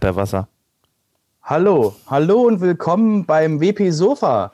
Blätterwasser. 0.00 0.48
Hallo, 1.42 1.94
hallo 2.06 2.42
und 2.46 2.62
willkommen 2.62 3.26
beim 3.26 3.60
WP 3.60 3.90
Sofa, 3.90 4.50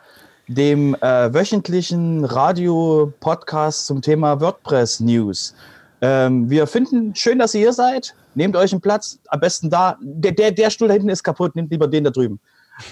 dem 0.49 0.97
äh, 0.97 1.33
wöchentlichen 1.33 2.25
Radio-Podcast 2.25 3.87
zum 3.87 4.03
Thema 4.03 4.41
WordPress 4.41 4.99
News. 4.99 5.55
Ähm, 6.01 6.51
wir 6.51 6.67
finden 6.67 7.15
schön, 7.15 7.39
dass 7.39 7.55
ihr 7.55 7.61
hier 7.61 7.73
seid. 7.73 8.17
Nehmt 8.35 8.57
euch 8.57 8.73
einen 8.73 8.81
Platz, 8.81 9.21
am 9.29 9.39
besten 9.39 9.71
da. 9.71 9.97
Der, 10.01 10.33
der, 10.33 10.51
der 10.51 10.71
Stuhl 10.71 10.89
da 10.89 10.95
hinten 10.95 11.11
ist 11.11 11.23
kaputt, 11.23 11.55
nehmt 11.55 11.71
lieber 11.71 11.87
den 11.87 12.03
da 12.03 12.11
drüben. 12.11 12.41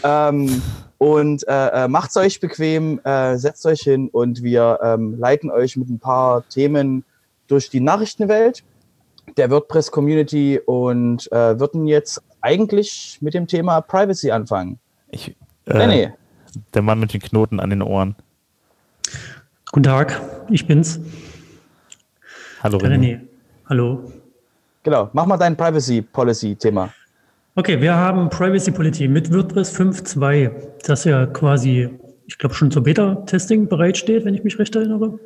Ähm, 0.04 0.62
und 0.98 1.46
äh, 1.48 1.84
äh 1.84 1.88
macht 1.88 2.10
es 2.10 2.16
euch 2.16 2.38
bequem, 2.38 3.00
äh, 3.02 3.36
setzt 3.36 3.66
euch 3.66 3.80
hin 3.80 4.08
und 4.12 4.44
wir 4.44 4.78
ähm, 4.80 5.18
leiten 5.18 5.50
euch 5.50 5.76
mit 5.76 5.88
ein 5.88 5.98
paar 5.98 6.48
Themen 6.48 7.04
durch 7.48 7.68
die 7.68 7.80
Nachrichtenwelt 7.80 8.62
der 9.36 9.50
WordPress-Community 9.50 10.60
und 10.64 11.30
äh, 11.32 11.58
würden 11.58 11.86
jetzt 11.86 12.22
eigentlich 12.44 13.18
mit 13.22 13.32
dem 13.32 13.46
Thema 13.46 13.80
Privacy 13.80 14.30
anfangen. 14.30 14.78
Ich, 15.10 15.34
äh, 15.66 15.86
nee, 15.86 16.12
Der 16.74 16.82
Mann 16.82 17.00
mit 17.00 17.14
den 17.14 17.20
Knoten 17.20 17.58
an 17.58 17.70
den 17.70 17.82
Ohren. 17.82 18.14
Guten 19.72 19.84
Tag, 19.84 20.20
ich 20.50 20.66
bin's. 20.66 21.00
Hallo 22.62 22.78
René. 22.78 22.96
René. 22.96 23.20
Hallo. 23.68 24.12
Genau, 24.82 25.08
mach 25.14 25.24
mal 25.24 25.38
dein 25.38 25.56
Privacy-Policy-Thema. 25.56 26.92
Okay, 27.54 27.80
wir 27.80 27.94
haben 27.94 28.28
Privacy 28.28 28.70
Policy 28.70 29.08
mit 29.08 29.32
WordPress 29.32 29.74
5.2, 29.78 30.50
das 30.86 31.04
ja 31.04 31.24
quasi, 31.26 31.88
ich 32.26 32.36
glaube, 32.36 32.54
schon 32.54 32.70
zur 32.70 32.82
Beta-Testing 32.82 33.68
bereitsteht, 33.68 34.26
wenn 34.26 34.34
ich 34.34 34.44
mich 34.44 34.58
recht 34.58 34.76
erinnere. 34.76 35.18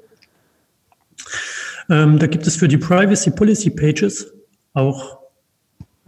Ähm, 1.90 2.18
da 2.18 2.26
gibt 2.28 2.46
es 2.46 2.56
für 2.56 2.68
die 2.68 2.76
Privacy 2.76 3.30
Policy 3.30 3.70
Pages 3.70 4.32
auch, 4.74 5.18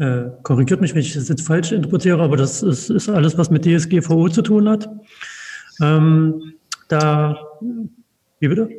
äh, 0.00 0.30
korrigiert 0.42 0.80
mich, 0.80 0.94
wenn 0.94 1.02
ich 1.02 1.14
das 1.14 1.28
jetzt 1.28 1.46
falsch 1.46 1.72
interpretiere, 1.72 2.22
aber 2.22 2.36
das 2.36 2.62
ist, 2.62 2.90
ist 2.90 3.08
alles, 3.08 3.36
was 3.36 3.50
mit 3.50 3.64
DSGVO 3.64 4.28
zu 4.30 4.42
tun 4.42 4.68
hat. 4.68 4.88
Ähm, 5.82 6.54
da, 6.88 7.38
wie 8.40 8.48
bitte? 8.48 8.70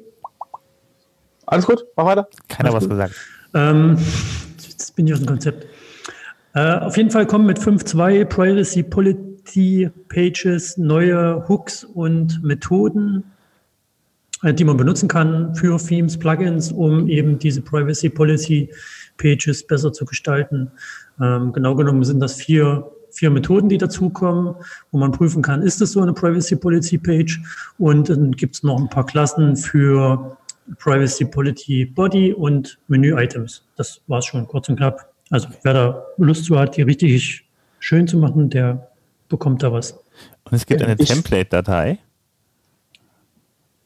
Alles 1.46 1.66
gut, 1.66 1.86
mach 1.96 2.06
weiter. 2.06 2.28
Keiner 2.48 2.70
Alles 2.70 2.76
was 2.76 2.84
gut. 2.84 2.92
gesagt. 2.92 3.16
Ähm, 3.54 3.98
jetzt 4.58 4.96
bin 4.96 5.08
ich 5.08 5.14
aus 5.14 5.20
dem 5.20 5.28
Konzept. 5.28 5.68
Äh, 6.54 6.80
auf 6.80 6.98
jeden 6.98 7.12
Fall 7.12 7.26
kommen 7.26 7.46
mit 7.46 7.60
5.2 7.60 8.26
Privacy 8.26 8.84
Policy 8.84 9.90
Pages 10.10 10.78
neue 10.78 11.48
Hooks 11.48 11.84
und 11.84 12.44
Methoden 12.44 13.24
äh, 14.44 14.54
die 14.54 14.64
man 14.64 14.78
benutzen 14.78 15.08
kann 15.08 15.54
für 15.56 15.78
Themes, 15.78 16.18
Plugins, 16.18 16.72
um 16.72 17.08
eben 17.08 17.38
diese 17.38 17.62
Privacy 17.62 18.10
Policy 18.10 18.70
Pages 19.22 19.66
besser 19.66 19.94
zu 19.94 20.06
gestalten. 20.06 20.72
Ähm, 21.22 21.54
genau 21.54 21.76
genommen 21.76 22.04
sind 22.04 22.20
das 22.20 22.36
vier, 22.36 22.90
vier 23.12 23.30
Methoden, 23.30 23.70
die 23.70 23.78
dazukommen, 23.78 24.56
wo 24.92 24.98
man 24.98 25.12
prüfen 25.12 25.42
kann, 25.42 25.62
ist 25.62 25.82
es 25.82 25.92
so 25.92 26.02
eine 26.02 26.14
Privacy 26.14 26.56
Policy 26.56 26.98
Page? 26.98 27.40
Und 27.78 28.10
dann 28.10 28.32
gibt 28.32 28.56
es 28.56 28.64
noch 28.64 28.80
ein 28.80 28.90
paar 28.90 29.06
Klassen 29.06 29.56
für 29.56 30.38
Privacy 30.80 31.26
Policy 31.26 31.86
Body 31.86 32.34
und 32.34 32.80
Menü-Items. 32.88 33.64
Das 33.76 34.02
war 34.08 34.20
es 34.20 34.26
schon 34.26 34.48
kurz 34.48 34.70
und 34.70 34.78
knapp. 34.78 35.14
Also 35.30 35.48
wer 35.64 35.74
da 35.74 36.06
Lust 36.18 36.46
zu 36.46 36.58
hat, 36.58 36.76
die 36.78 36.82
richtig 36.82 37.46
schön 37.80 38.08
zu 38.08 38.18
machen, 38.18 38.50
der 38.50 38.90
bekommt 39.30 39.64
da 39.64 39.72
was. 39.72 39.92
Und 40.44 40.54
es 40.54 40.66
gibt 40.66 40.82
eine 40.82 40.98
Template-Datei. 40.98 42.00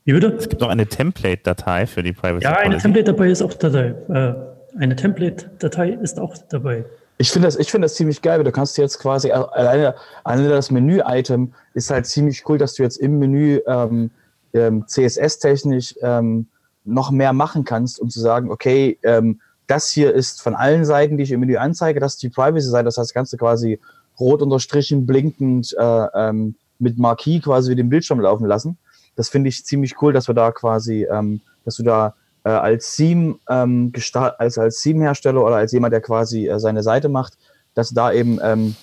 Wie 0.06 0.14
bitte? 0.14 0.28
Es 0.28 0.48
gibt 0.50 0.62
noch 0.62 0.70
eine 0.70 0.86
Template-Datei 0.86 1.88
für 1.88 2.04
die 2.04 2.14
Privacy 2.14 2.44
Ja, 2.44 2.58
eine 2.58 2.78
Template-Datei 2.78 3.30
ist 3.30 3.42
auch 3.42 3.54
dabei. 3.54 3.96
Äh, 4.10 4.55
eine 4.78 4.96
Template-Datei 4.96 5.92
ist 5.92 6.20
auch 6.20 6.36
dabei. 6.50 6.86
Ich 7.18 7.32
finde 7.32 7.48
das, 7.48 7.56
find 7.68 7.84
das 7.84 7.96
ziemlich 7.96 8.22
geil, 8.22 8.38
weil 8.38 8.44
du 8.44 8.52
kannst 8.52 8.78
jetzt 8.78 9.00
quasi 9.00 9.32
alleine, 9.32 9.96
alleine 10.24 10.50
das 10.50 10.70
Menü-Item 10.70 11.54
ist 11.74 11.90
halt 11.90 12.06
ziemlich 12.06 12.44
cool, 12.50 12.58
dass 12.58 12.74
du 12.74 12.84
jetzt 12.84 12.98
im 12.98 13.20
Menü 13.20 13.62
ähm, 13.68 14.12
ähm, 14.54 14.86
CSS-technisch 14.88 15.96
ähm, 16.02 16.48
noch 16.84 17.12
mehr 17.12 17.32
machen 17.32 17.64
kannst, 17.64 18.00
um 18.00 18.10
zu 18.10 18.20
sagen, 18.20 18.52
okay, 18.52 19.00
ähm, 19.04 19.40
das 19.68 19.90
hier 19.90 20.14
ist 20.14 20.42
von 20.42 20.56
allen 20.56 20.86
Seiten, 20.86 21.18
die 21.18 21.24
ich 21.24 21.32
im 21.32 21.40
Menü 21.40 21.56
anzeige, 21.56 22.00
das 22.00 22.16
ist 22.16 22.24
die 22.24 22.30
Privacy-Seite, 22.30 22.86
das 22.86 22.98
heißt, 22.98 23.14
kannst 23.14 23.34
du 23.34 23.38
quasi 23.38 23.80
rot 24.20 24.42
unterstrichen, 24.42 25.06
blinkend 25.06 25.74
äh, 25.80 26.08
ähm, 26.14 26.56
mit 26.80 26.98
Marquis 26.98 27.42
quasi 27.44 27.76
den 27.76 27.90
Bildschirm 27.90 28.20
laufen 28.20 28.46
lassen 28.46 28.78
das 29.16 29.30
finde 29.30 29.50
ich 29.50 29.66
ziemlich 29.66 30.02
cool, 30.02 30.14
dass 30.14 30.28
wir 30.28 30.36
da 30.36 30.52
quasi, 30.52 31.08
ähm, 31.10 31.42
dass 31.64 31.76
du 31.76 31.84
da 31.84 32.16
äh, 32.46 32.50
als 32.50 32.96
Theme 32.96 33.36
ähm, 33.50 33.92
als 34.38 34.58
als 34.58 34.82
Theme-Hersteller 34.82 35.44
oder 35.44 35.58
als 35.58 35.74
jemand, 35.74 35.94
der 35.94 36.02
quasi 36.02 36.48
äh, 36.48 36.60
seine 36.60 36.84
Seite 36.84 37.10
macht, 37.10 37.38
dass 37.74 37.90
du 37.90 37.96
da 37.96 38.14
eben 38.14 38.40
ähm, 38.42 38.76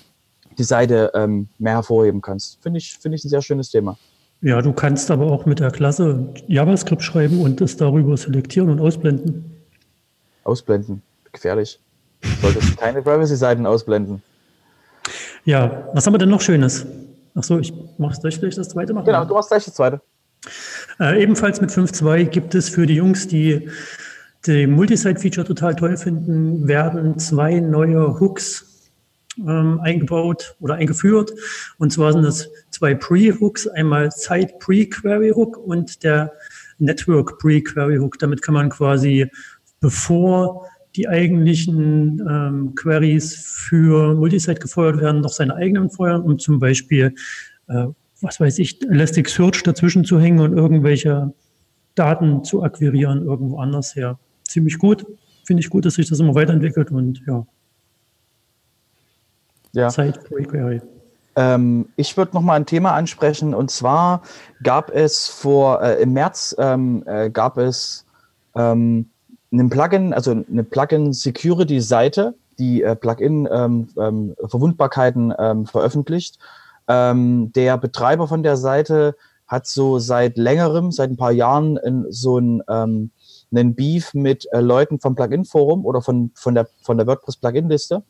die 0.59 0.65
Seite 0.65 1.11
ähm, 1.15 1.49
mehr 1.59 1.75
hervorheben 1.75 2.21
kannst. 2.21 2.63
Finde 2.63 2.79
ich, 2.79 2.99
finde 2.99 3.17
ich 3.17 3.25
ein 3.25 3.29
sehr 3.31 3.41
schönes 3.41 3.71
Thema. 3.71 3.97
Ja, 4.43 4.61
du 4.61 4.73
kannst 4.73 5.11
aber 5.11 5.27
auch 5.31 5.47
mit 5.47 5.61
der 5.61 5.71
Klasse 5.71 6.29
JavaScript 6.49 7.03
schreiben 7.03 7.41
und 7.41 7.61
es 7.61 7.77
darüber 7.77 8.17
selektieren 8.17 8.69
und 8.71 8.81
ausblenden. 8.81 9.45
Ausblenden, 10.45 11.01
gefährlich. 11.33 11.79
Du 12.21 12.29
solltest 12.43 12.77
keine 12.77 13.03
Privacy-Seiten 13.03 13.65
ausblenden. 13.67 14.23
Ja, 15.45 15.89
was 15.95 16.07
haben 16.07 16.15
wir 16.15 16.19
denn 16.19 16.29
noch 16.29 16.41
Schönes? 16.41 16.85
Achso, 17.35 17.59
ich 17.59 17.73
mache 17.99 18.21
gleich 18.21 18.39
das 18.41 18.69
zweite 18.69 18.93
machen. 18.93 19.07
Genau, 19.07 19.25
du 19.25 19.35
machst 19.35 19.49
gleich 19.49 19.65
das 19.65 19.75
zweite. 19.75 20.01
Äh, 21.03 21.21
ebenfalls 21.21 21.61
mit 21.61 21.71
5.2 21.71 22.27
gibt 22.27 22.55
es 22.55 22.69
für 22.69 22.87
die 22.87 22.95
Jungs, 22.95 23.27
die 23.27 23.69
die 24.47 24.69
Multisite-Feature 24.69 25.45
total 25.45 25.75
toll 25.75 25.97
finden, 25.97 26.69
werden 26.69 27.19
zwei 27.19 27.59
neue 27.59 28.21
Hooks 28.21 28.89
ähm, 29.39 29.81
eingebaut 29.81 30.55
oder 30.61 30.75
eingeführt. 30.77 31.33
Und 31.79 31.93
zwar 31.93 32.13
sind 32.13 32.23
das 32.23 32.49
zwei 32.71 32.95
Pre-Hooks, 32.95 33.67
einmal 33.67 34.13
Site 34.13 34.55
Pre-Query 34.61 35.31
Hook 35.31 35.57
und 35.57 36.05
der 36.05 36.33
Network 36.79 37.37
Pre-Query 37.41 37.97
Hook. 37.97 38.21
Damit 38.21 38.41
kann 38.41 38.55
man 38.55 38.71
quasi, 38.71 39.29
bevor 39.81 40.69
die 40.95 41.09
eigentlichen 41.09 42.21
ähm, 42.31 42.75
Queries 42.77 43.35
für 43.35 44.15
Multisite 44.15 44.61
gefeuert 44.61 45.01
werden, 45.01 45.21
noch 45.21 45.33
seine 45.33 45.57
eigenen 45.57 45.91
feuern, 45.91 46.23
um 46.23 46.39
zum 46.39 46.61
Beispiel 46.61 47.13
äh, 47.67 47.87
was 48.23 48.41
weiß 48.41 48.59
ich, 48.59 48.81
Elasticsearch 48.83 49.63
dazwischen 49.63 50.05
zu 50.05 50.21
hängen 50.21 50.41
und 50.41 50.57
irgendwelche 50.57 51.33
Daten 51.95 52.45
zu 52.45 52.63
akquirieren 52.63 53.25
irgendwo 53.25 53.59
anders 53.59 53.95
her. 53.97 54.19
Ziemlich 54.45 54.79
gut. 54.79 55.07
Finde 55.45 55.61
ich 55.61 55.71
gut, 55.71 55.85
dass 55.85 55.95
sich 55.95 56.09
das 56.09 56.21
immer 56.21 56.35
weiterentwickelt 56.35 56.91
und 56.91 57.23
ja. 57.27 57.47
Ja. 59.73 59.89
Zeit 59.89 60.23
pre 60.25 60.43
Query. 60.43 60.81
Ähm, 61.35 61.89
ich 61.97 62.17
würde 62.17 62.35
noch 62.35 62.43
mal 62.43 62.55
ein 62.55 62.67
Thema 62.67 62.93
ansprechen 62.93 63.55
und 63.55 63.71
zwar 63.71 64.23
gab 64.63 64.91
es 64.91 65.29
vor 65.29 65.83
äh, 65.83 66.03
im 66.03 66.13
März 66.13 66.55
ähm, 66.59 67.03
äh, 67.07 67.31
gab 67.31 67.57
es 67.57 68.05
ähm, 68.55 69.09
einen 69.51 69.71
Plugin, 69.71 70.13
also 70.13 70.31
eine 70.31 70.63
Plugin 70.63 71.15
Security 71.15 71.81
Seite, 71.81 72.35
die 72.59 72.83
äh, 72.83 72.95
Plugin 72.95 73.49
ähm, 73.51 73.89
ähm, 73.99 74.35
Verwundbarkeiten 74.47 75.33
ähm, 75.39 75.67
veröffentlicht 75.67 76.39
ähm, 76.93 77.53
der 77.53 77.79
Betreiber 77.79 78.29
von 78.29 78.43
der 78.43 78.57
Seite 78.57 79.17
hat 79.47 79.67
so 79.67 79.99
seit 79.99 80.37
längerem, 80.37 80.93
seit 80.93 81.11
ein 81.11 81.17
paar 81.17 81.33
Jahren 81.33 81.77
in, 81.79 82.07
so 82.11 82.39
ein, 82.39 82.63
ähm, 82.69 83.11
einen 83.51 83.75
Beef 83.75 84.15
mit 84.15 84.47
äh, 84.53 84.61
Leuten 84.61 85.01
vom 85.01 85.15
Plugin-Forum 85.15 85.85
oder 85.87 86.03
von, 86.03 86.31
von 86.35 86.55
der, 86.55 86.69
von 86.83 86.99
der 86.99 87.07
WordPress-Plugin-Liste 87.07 88.03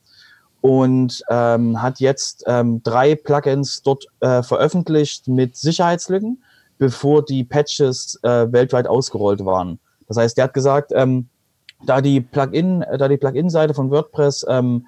und 0.60 1.22
ähm, 1.28 1.80
hat 1.82 2.00
jetzt 2.00 2.44
ähm, 2.46 2.82
drei 2.82 3.14
Plugins 3.14 3.82
dort 3.82 4.06
äh, 4.20 4.42
veröffentlicht 4.42 5.28
mit 5.28 5.56
Sicherheitslücken, 5.56 6.42
bevor 6.78 7.24
die 7.24 7.44
Patches 7.44 8.18
äh, 8.22 8.52
weltweit 8.52 8.86
ausgerollt 8.86 9.44
waren. 9.44 9.78
Das 10.08 10.16
heißt, 10.16 10.36
der 10.36 10.44
hat 10.44 10.54
gesagt, 10.54 10.92
ähm, 10.94 11.28
da 11.84 12.00
die 12.00 12.20
Plugin, 12.20 12.82
äh, 12.82 12.98
da 12.98 13.08
die 13.08 13.16
Plugin-Seite 13.16 13.74
von 13.74 13.90
WordPress 13.90 14.46
ähm, 14.48 14.86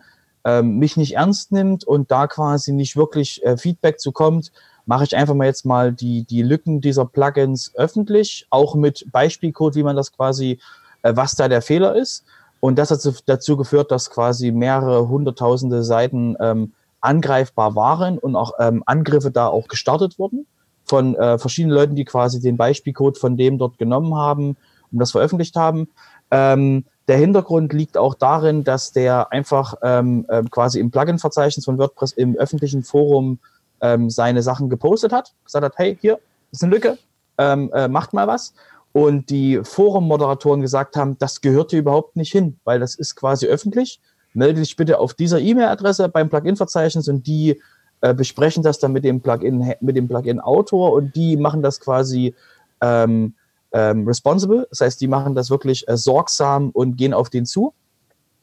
mich 0.63 0.97
nicht 0.97 1.17
ernst 1.17 1.53
nimmt 1.53 1.85
und 1.85 2.11
da 2.11 2.27
quasi 2.27 2.73
nicht 2.73 2.97
wirklich 2.97 3.45
äh, 3.45 3.57
Feedback 3.57 3.99
zu 3.99 4.13
kommt, 4.13 4.53
mache 4.87 5.05
ich 5.05 5.17
einfach 5.17 5.35
mal 5.35 5.47
jetzt 5.47 5.65
mal 5.65 5.93
die, 5.93 6.25
die 6.25 6.43
Lücken 6.43 6.81
dieser 6.81 7.07
Plugins 7.07 7.73
öffentlich, 7.75 8.47
auch 8.51 8.75
mit 8.75 9.07
Beispielcode, 9.11 9.75
wie 9.77 9.83
man 9.83 9.97
das 9.97 10.13
quasi, 10.13 10.59
äh, 11.03 11.17
was 11.17 11.35
da 11.35 11.49
der 11.49 11.63
Fehler 11.63 11.97
ist. 11.97 12.25
Und 12.61 12.79
das 12.79 12.91
hat 12.91 13.23
dazu 13.27 13.57
geführt, 13.57 13.91
dass 13.91 14.11
quasi 14.11 14.51
mehrere 14.51 15.09
hunderttausende 15.09 15.85
Seiten 15.85 16.37
ähm, 16.41 16.73
angreifbar 17.01 17.75
waren 17.75 18.19
und 18.19 18.37
auch 18.37 18.53
ähm, 18.59 18.83
Angriffe 18.87 19.31
da 19.31 19.47
auch 19.49 19.69
gestartet 19.69 20.19
wurden 20.19 20.47
von 20.85 21.15
äh, 21.15 21.39
verschiedenen 21.39 21.75
Leuten, 21.75 21.95
die 21.95 22.05
quasi 22.05 22.41
den 22.41 22.57
Beispielcode 22.57 23.19
von 23.19 23.37
dem 23.37 23.59
dort 23.59 23.79
genommen 23.79 24.15
haben 24.15 24.57
und 24.93 24.99
das 24.99 25.13
veröffentlicht 25.13 25.57
haben. 25.57 25.89
Ähm, 26.31 26.85
der 27.09 27.19
Hintergrund 27.19 27.73
liegt 27.73 27.99
auch 27.99 28.15
darin, 28.15 28.65
dass 28.65 28.93
der 28.93 29.31
einfach 29.33 29.75
ähm, 29.83 30.27
ähm, 30.31 30.51
quasi 30.51 30.81
im 30.81 30.91
Plugin-Verzeichnis 30.91 31.65
von 31.65 31.79
WordPress 31.79 32.13
im 32.13 32.35
öffentlichen 32.37 32.83
Forum 32.83 33.39
ähm, 33.81 34.09
seine 34.09 34.43
Sachen 34.43 34.71
gepostet 34.71 35.13
hat, 35.13 35.35
gesagt 35.45 35.65
hat, 35.65 35.75
hey, 35.77 35.99
hier 36.01 36.19
ist 36.51 36.63
eine 36.63 36.75
Lücke, 36.75 36.99
ähm, 37.39 37.71
äh, 37.75 37.89
macht 37.89 38.15
mal 38.15 38.27
was. 38.27 38.55
Und 38.93 39.29
die 39.29 39.61
Forum-Moderatoren 39.63 40.61
gesagt 40.61 40.97
haben, 40.97 41.19
das 41.19 41.41
gehört 41.41 41.73
hier 41.73 41.81
überhaupt 41.81 42.17
nicht 42.17 42.33
hin, 42.33 42.59
weil 42.65 42.81
das 42.81 42.95
ist 42.95 43.17
quasi 43.17 43.47
öffentlich. 43.47 44.01
melde 44.33 44.61
dich 44.61 44.77
bitte 44.77 44.99
auf 44.99 45.15
dieser 45.15 45.41
E-Mail-Adresse 45.41 46.09
beim 46.09 46.31
Plugin-Verzeichnis 46.31 47.09
und 47.09 47.27
die 47.27 47.61
äh, 48.01 48.15
besprechen 48.15 48.63
das 48.63 48.79
dann 48.79 48.93
mit 48.93 49.05
dem 49.05 49.21
Plugin, 49.21 49.75
mit 49.81 49.97
dem 49.97 50.09
Plugin-Autor 50.09 50.93
und 50.93 51.15
die 51.17 51.37
machen 51.37 51.63
das 51.63 51.81
quasi 51.81 52.35
ähm, 52.81 53.35
ähm, 53.75 54.07
responsible. 54.07 54.67
Das 54.71 54.81
heißt, 54.81 55.01
die 55.01 55.09
machen 55.09 55.35
das 55.35 55.51
wirklich 55.51 55.87
äh, 55.89 55.97
sorgsam 55.97 56.71
und 56.71 56.97
gehen 56.97 57.13
auf 57.13 57.29
den 57.29 57.45
zu 57.45 57.75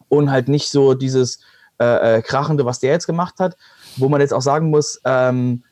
und 0.09 0.29
halt 0.29 0.49
nicht 0.49 0.69
so 0.69 0.93
dieses 0.93 1.39
äh, 1.79 2.17
äh, 2.17 2.21
Krachende, 2.21 2.65
was 2.65 2.79
der 2.79 2.91
jetzt 2.91 3.07
gemacht 3.07 3.39
hat, 3.39 3.57
wo 3.95 4.09
man 4.09 4.21
jetzt 4.21 4.33
auch 4.33 4.41
sagen 4.41 4.69
muss, 4.69 5.01
ähm, 5.05 5.63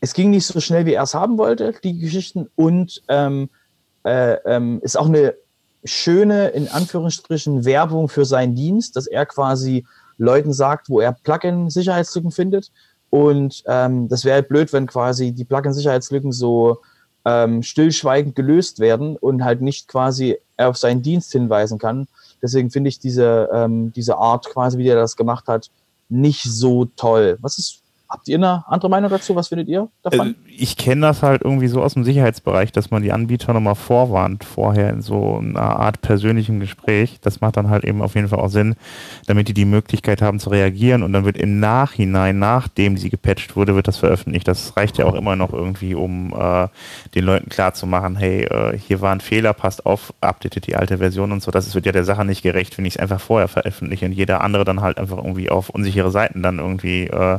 es 0.00 0.14
ging 0.14 0.30
nicht 0.30 0.46
so 0.46 0.58
schnell, 0.58 0.86
wie 0.86 0.94
er 0.94 1.04
es 1.04 1.14
haben 1.14 1.38
wollte, 1.38 1.74
die 1.84 1.98
Geschichten 1.98 2.48
und 2.56 3.02
ähm, 3.06 3.50
äh, 4.04 4.32
ähm, 4.46 4.80
ist 4.82 4.98
auch 4.98 5.06
eine 5.06 5.34
schöne, 5.84 6.48
in 6.48 6.68
Anführungsstrichen, 6.68 7.64
Werbung 7.64 8.08
für 8.08 8.24
seinen 8.24 8.54
Dienst, 8.54 8.96
dass 8.96 9.06
er 9.06 9.26
quasi 9.26 9.86
Leuten 10.16 10.52
sagt, 10.52 10.88
wo 10.88 11.00
er 11.00 11.12
Plugin-Sicherheitslücken 11.12 12.30
findet. 12.30 12.72
Und 13.10 13.62
ähm, 13.66 14.08
das 14.08 14.24
wäre 14.24 14.36
halt 14.36 14.48
blöd, 14.48 14.72
wenn 14.72 14.86
quasi 14.86 15.32
die 15.32 15.44
Plugin-Sicherheitslücken 15.44 16.32
so 16.32 16.78
ähm, 17.24 17.62
stillschweigend 17.62 18.34
gelöst 18.34 18.80
werden 18.80 19.16
und 19.16 19.44
halt 19.44 19.60
nicht 19.60 19.88
quasi 19.88 20.38
auf 20.56 20.76
seinen 20.76 21.02
Dienst 21.02 21.32
hinweisen 21.32 21.78
kann. 21.78 22.08
Deswegen 22.42 22.70
finde 22.70 22.88
ich 22.88 22.98
diese, 22.98 23.48
ähm, 23.52 23.92
diese 23.92 24.16
Art 24.16 24.46
quasi, 24.46 24.78
wie 24.78 24.88
er 24.88 24.96
das 24.96 25.16
gemacht 25.16 25.46
hat, 25.46 25.70
nicht 26.08 26.42
so 26.42 26.86
toll. 26.96 27.38
Was 27.40 27.58
ist 27.58 27.81
Habt 28.12 28.28
ihr 28.28 28.36
eine 28.36 28.62
andere 28.68 28.90
Meinung 28.90 29.08
dazu? 29.08 29.34
Was 29.36 29.48
findet 29.48 29.68
ihr 29.68 29.88
davon? 30.02 30.36
Äh, 30.46 30.50
ich 30.54 30.76
kenne 30.76 31.00
das 31.00 31.22
halt 31.22 31.40
irgendwie 31.40 31.68
so 31.68 31.82
aus 31.82 31.94
dem 31.94 32.04
Sicherheitsbereich, 32.04 32.70
dass 32.70 32.90
man 32.90 33.02
die 33.02 33.10
Anbieter 33.10 33.54
nochmal 33.54 33.74
vorwarnt, 33.74 34.44
vorher 34.44 34.90
in 34.90 35.00
so 35.00 35.38
einer 35.38 35.80
Art 35.80 36.02
persönlichem 36.02 36.60
Gespräch. 36.60 37.20
Das 37.22 37.40
macht 37.40 37.56
dann 37.56 37.70
halt 37.70 37.84
eben 37.84 38.02
auf 38.02 38.14
jeden 38.14 38.28
Fall 38.28 38.40
auch 38.40 38.50
Sinn, 38.50 38.74
damit 39.26 39.48
die 39.48 39.54
die 39.54 39.64
Möglichkeit 39.64 40.20
haben 40.20 40.40
zu 40.40 40.50
reagieren 40.50 41.02
und 41.02 41.14
dann 41.14 41.24
wird 41.24 41.38
im 41.38 41.58
Nachhinein, 41.58 42.38
nachdem 42.38 42.98
sie 42.98 43.08
gepatcht 43.08 43.56
wurde, 43.56 43.74
wird 43.74 43.88
das 43.88 43.96
veröffentlicht. 43.96 44.46
Das 44.46 44.76
reicht 44.76 44.98
ja 44.98 45.06
auch 45.06 45.14
immer 45.14 45.34
noch 45.34 45.54
irgendwie, 45.54 45.94
um 45.94 46.34
äh, 46.38 46.68
den 47.14 47.24
Leuten 47.24 47.48
klarzumachen, 47.48 48.16
hey, 48.16 48.42
äh, 48.42 48.76
hier 48.76 49.00
war 49.00 49.12
ein 49.12 49.22
Fehler, 49.22 49.54
passt 49.54 49.86
auf, 49.86 50.12
updatet 50.20 50.66
die 50.66 50.76
alte 50.76 50.98
Version 50.98 51.32
und 51.32 51.42
so. 51.42 51.50
Das 51.50 51.74
wird 51.74 51.86
ja 51.86 51.92
der 51.92 52.04
Sache 52.04 52.26
nicht 52.26 52.42
gerecht, 52.42 52.76
wenn 52.76 52.84
ich 52.84 52.96
es 52.96 53.00
einfach 53.00 53.22
vorher 53.22 53.48
veröffentliche 53.48 54.04
und 54.04 54.12
jeder 54.12 54.42
andere 54.42 54.66
dann 54.66 54.82
halt 54.82 54.98
einfach 54.98 55.16
irgendwie 55.16 55.48
auf 55.48 55.70
unsichere 55.70 56.10
Seiten 56.10 56.42
dann 56.42 56.58
irgendwie 56.58 57.06
äh, 57.06 57.38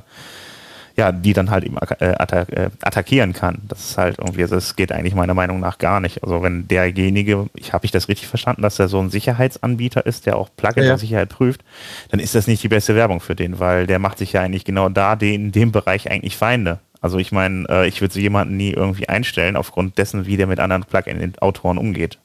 ja, 0.96 1.12
die 1.12 1.34
dann 1.34 1.50
halt 1.50 1.64
eben 1.64 1.78
äh, 1.78 2.12
äh, 2.12 2.70
attackieren 2.82 3.34
kann. 3.34 3.64
Das 3.68 3.84
ist 3.90 3.98
halt 3.98 4.20
irgendwie, 4.20 4.44
also 4.44 4.56
es 4.56 4.76
geht 4.76 4.92
eigentlich 4.92 5.16
meiner 5.16 5.34
Meinung 5.34 5.60
nach 5.60 5.80
gar 5.80 6.00
nicht. 6.00 6.24
Also 6.24 6.44
wenn 6.44 6.68
derjenige, 6.68 7.48
ich 7.56 7.74
habe 7.74 7.86
ich 7.86 7.92
das 7.92 8.10
richtig 8.10 8.28
verstanden, 8.28 8.62
dass 8.62 8.78
er 8.78 8.88
so 8.88 9.00
ein 9.00 9.10
Sicherheitsanbieter 9.10 10.06
ist, 10.06 10.28
der 10.28 10.38
auch 10.38 10.50
Plugin-Sicherheit 10.56 11.32
ja. 11.32 11.36
prüft, 11.36 11.64
dann 12.10 12.20
ist 12.20 12.36
das 12.36 12.46
nicht 12.46 12.62
die 12.62 12.68
beste 12.68 12.96
Werbung 12.96 13.22
für 13.22 13.36
den, 13.36 13.60
weil 13.60 13.88
der 13.88 13.98
macht 13.98 14.20
sich 14.20 14.34
ja 14.34 14.42
eigentlich 14.42 14.66
genau 14.66 14.90
da 14.90 15.16
den, 15.16 15.46
in 15.46 15.52
dem 15.52 15.72
Bereich 15.72 16.12
eigentlich 16.12 16.38
Feinde. 16.38 16.80
Also 17.02 17.18
ich 17.18 17.32
meine, 17.32 17.66
äh, 17.70 17.88
ich 17.88 18.00
würde 18.00 18.14
so 18.14 18.20
jemanden 18.20 18.56
nie 18.56 18.72
irgendwie 18.72 19.10
einstellen 19.10 19.58
aufgrund 19.58 19.98
dessen, 19.98 20.28
wie 20.28 20.38
der 20.38 20.48
mit 20.48 20.60
anderen 20.60 20.84
Plugin-Autoren 20.84 21.78
umgeht. 21.78 22.20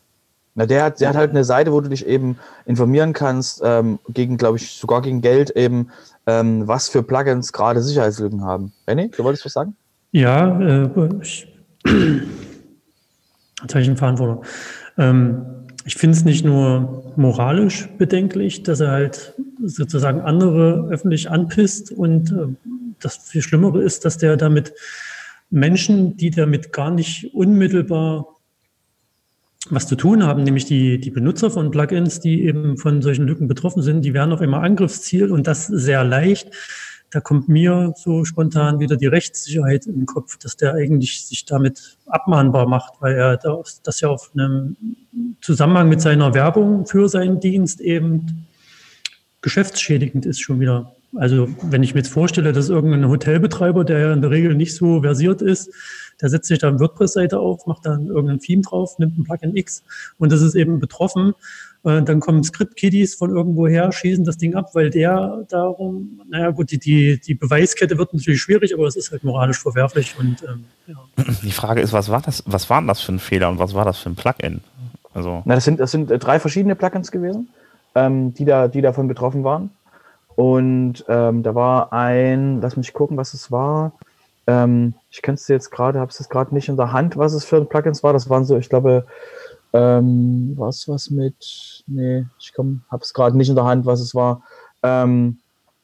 Na, 0.54 0.66
der 0.66 0.82
hat, 0.82 1.00
der 1.00 1.10
hat 1.10 1.16
halt 1.16 1.30
eine 1.30 1.44
Seite, 1.44 1.72
wo 1.72 1.80
du 1.80 1.88
dich 1.88 2.04
eben 2.04 2.36
informieren 2.66 3.12
kannst, 3.12 3.62
ähm, 3.64 4.00
gegen, 4.08 4.36
glaube 4.36 4.58
ich, 4.58 4.72
sogar 4.72 5.02
gegen 5.02 5.20
Geld 5.20 5.50
eben, 5.50 5.90
ähm, 6.28 6.68
was 6.68 6.90
für 6.90 7.02
Plugins 7.02 7.54
gerade 7.54 7.80
Sicherheitslücken 7.80 8.44
haben. 8.44 8.72
René, 8.86 9.10
du 9.16 9.24
wolltest 9.24 9.46
was 9.46 9.54
sagen? 9.54 9.76
Ja, 10.12 10.60
äh, 10.60 10.90
ich, 11.22 11.48
Zeichenverantwortung. 13.66 14.44
Ähm, 14.98 15.46
ich 15.86 15.94
finde 15.94 16.18
es 16.18 16.24
nicht 16.26 16.44
nur 16.44 17.14
moralisch 17.16 17.88
bedenklich, 17.96 18.62
dass 18.62 18.80
er 18.80 18.90
halt 18.90 19.34
sozusagen 19.64 20.20
andere 20.20 20.88
öffentlich 20.90 21.30
anpisst 21.30 21.90
und 21.92 22.30
äh, 22.30 22.54
das 23.00 23.16
viel 23.16 23.40
Schlimmere 23.40 23.82
ist, 23.82 24.04
dass 24.04 24.18
der 24.18 24.36
damit 24.36 24.74
Menschen, 25.48 26.18
die 26.18 26.30
damit 26.30 26.74
gar 26.74 26.90
nicht 26.90 27.34
unmittelbar 27.34 28.26
was 29.70 29.86
zu 29.86 29.96
tun 29.96 30.24
haben, 30.24 30.42
nämlich 30.42 30.64
die, 30.64 30.98
die 30.98 31.10
Benutzer 31.10 31.50
von 31.50 31.70
Plugins, 31.70 32.20
die 32.20 32.44
eben 32.44 32.76
von 32.76 33.02
solchen 33.02 33.26
Lücken 33.26 33.48
betroffen 33.48 33.82
sind, 33.82 34.02
die 34.04 34.14
werden 34.14 34.32
auf 34.32 34.40
immer 34.40 34.62
Angriffsziel 34.62 35.30
und 35.30 35.46
das 35.46 35.66
sehr 35.66 36.04
leicht. 36.04 36.50
Da 37.10 37.20
kommt 37.20 37.48
mir 37.48 37.94
so 37.96 38.24
spontan 38.24 38.80
wieder 38.80 38.96
die 38.96 39.06
Rechtssicherheit 39.06 39.86
in 39.86 40.00
den 40.00 40.06
Kopf, 40.06 40.36
dass 40.38 40.56
der 40.56 40.74
eigentlich 40.74 41.26
sich 41.26 41.46
damit 41.46 41.96
abmahnbar 42.06 42.68
macht, 42.68 42.94
weil 43.00 43.14
er 43.14 43.36
das, 43.38 43.80
das 43.82 44.00
ja 44.00 44.08
auf 44.08 44.30
einem 44.34 44.76
Zusammenhang 45.40 45.88
mit 45.88 46.02
seiner 46.02 46.34
Werbung 46.34 46.84
für 46.86 47.08
seinen 47.08 47.40
Dienst 47.40 47.80
eben 47.80 48.46
geschäftsschädigend 49.40 50.26
ist 50.26 50.40
schon 50.40 50.60
wieder. 50.60 50.92
Also 51.16 51.48
wenn 51.62 51.82
ich 51.82 51.94
mir 51.94 52.00
jetzt 52.00 52.12
vorstelle, 52.12 52.52
dass 52.52 52.68
irgendein 52.68 53.08
Hotelbetreiber, 53.08 53.84
der 53.84 53.98
ja 53.98 54.12
in 54.12 54.20
der 54.20 54.30
Regel 54.30 54.54
nicht 54.54 54.74
so 54.74 55.00
versiert 55.00 55.40
ist, 55.40 55.72
der 56.20 56.28
setzt 56.28 56.48
sich 56.48 56.58
da 56.58 56.68
eine 56.68 56.80
WordPress-Seite 56.80 57.38
auf, 57.38 57.66
macht 57.66 57.86
dann 57.86 58.08
irgendein 58.08 58.40
Theme 58.40 58.62
drauf, 58.62 58.98
nimmt 58.98 59.18
ein 59.18 59.24
Plugin 59.24 59.56
X 59.56 59.82
und 60.18 60.32
das 60.32 60.42
ist 60.42 60.54
eben 60.54 60.80
betroffen. 60.80 61.34
Und 61.82 62.08
dann 62.08 62.18
kommen 62.18 62.42
Script-Kiddies 62.42 63.14
von 63.14 63.30
irgendwo 63.30 63.68
her, 63.68 63.92
schießen 63.92 64.24
das 64.24 64.36
Ding 64.36 64.56
ab, 64.56 64.70
weil 64.74 64.90
der 64.90 65.44
darum, 65.48 66.20
naja 66.28 66.50
gut, 66.50 66.72
die, 66.72 66.78
die, 66.78 67.20
die 67.20 67.34
Beweiskette 67.34 67.96
wird 67.98 68.12
natürlich 68.12 68.40
schwierig, 68.40 68.74
aber 68.74 68.86
es 68.86 68.96
ist 68.96 69.12
halt 69.12 69.22
moralisch 69.22 69.60
verwerflich 69.60 70.16
und 70.18 70.42
ähm, 70.42 70.64
ja. 70.86 70.96
Die 71.42 71.52
Frage 71.52 71.80
ist, 71.80 71.92
was 71.92 72.10
war 72.10 72.20
das, 72.20 72.42
was 72.46 72.68
war 72.68 72.82
das 72.82 73.00
für 73.00 73.12
ein 73.12 73.20
Fehler 73.20 73.48
und 73.48 73.58
was 73.58 73.74
war 73.74 73.84
das 73.84 73.98
für 73.98 74.10
ein 74.10 74.16
Plugin? 74.16 74.60
Also 75.14 75.42
Na, 75.44 75.54
das 75.54 75.64
sind, 75.64 75.78
das 75.78 75.92
sind 75.92 76.10
äh, 76.10 76.18
drei 76.18 76.40
verschiedene 76.40 76.74
Plugins 76.74 77.12
gewesen, 77.12 77.48
ähm, 77.94 78.34
die, 78.34 78.44
da, 78.44 78.68
die 78.68 78.82
davon 78.82 79.06
betroffen 79.06 79.44
waren. 79.44 79.70
Und 80.34 81.04
ähm, 81.08 81.42
da 81.42 81.54
war 81.54 81.92
ein, 81.92 82.60
lass 82.60 82.76
mich 82.76 82.92
gucken, 82.92 83.16
was 83.16 83.34
es 83.34 83.50
war. 83.50 83.92
Ähm, 84.48 84.94
ich 85.10 85.20
könnte 85.20 85.40
es 85.40 85.48
jetzt 85.48 85.70
gerade, 85.70 86.00
habe 86.00 86.10
es 86.10 86.28
gerade 86.30 86.54
nicht 86.54 86.70
in 86.70 86.78
der 86.78 86.92
Hand, 86.92 87.18
was 87.18 87.34
es 87.34 87.44
für 87.44 87.62
Plugins 87.66 88.02
war. 88.02 88.14
Das 88.14 88.30
waren 88.30 88.46
so, 88.46 88.56
ich 88.56 88.70
glaube, 88.70 89.06
ähm, 89.74 90.54
was 90.56 90.88
was 90.88 91.10
mit, 91.10 91.84
nee, 91.86 92.24
ich 92.38 92.54
habe 92.56 93.02
es 93.02 93.12
gerade 93.12 93.36
nicht 93.36 93.50
in 93.50 93.56
der 93.56 93.66
Hand, 93.66 93.84
was 93.84 94.00
es 94.00 94.14
war. 94.14 94.42
Ähm, 94.82 95.38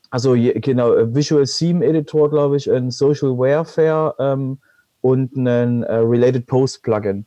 also 0.08 0.32
genau, 0.34 0.92
Visual 1.14 1.44
Theme 1.44 1.84
Editor, 1.84 2.30
glaube 2.30 2.56
ich, 2.56 2.70
ein 2.72 2.90
Social 2.90 3.36
Warfare 3.36 4.14
ähm, 4.18 4.58
und 5.02 5.36
ein 5.36 5.82
äh, 5.82 5.96
Related 5.96 6.46
Post 6.46 6.82
Plugin. 6.82 7.26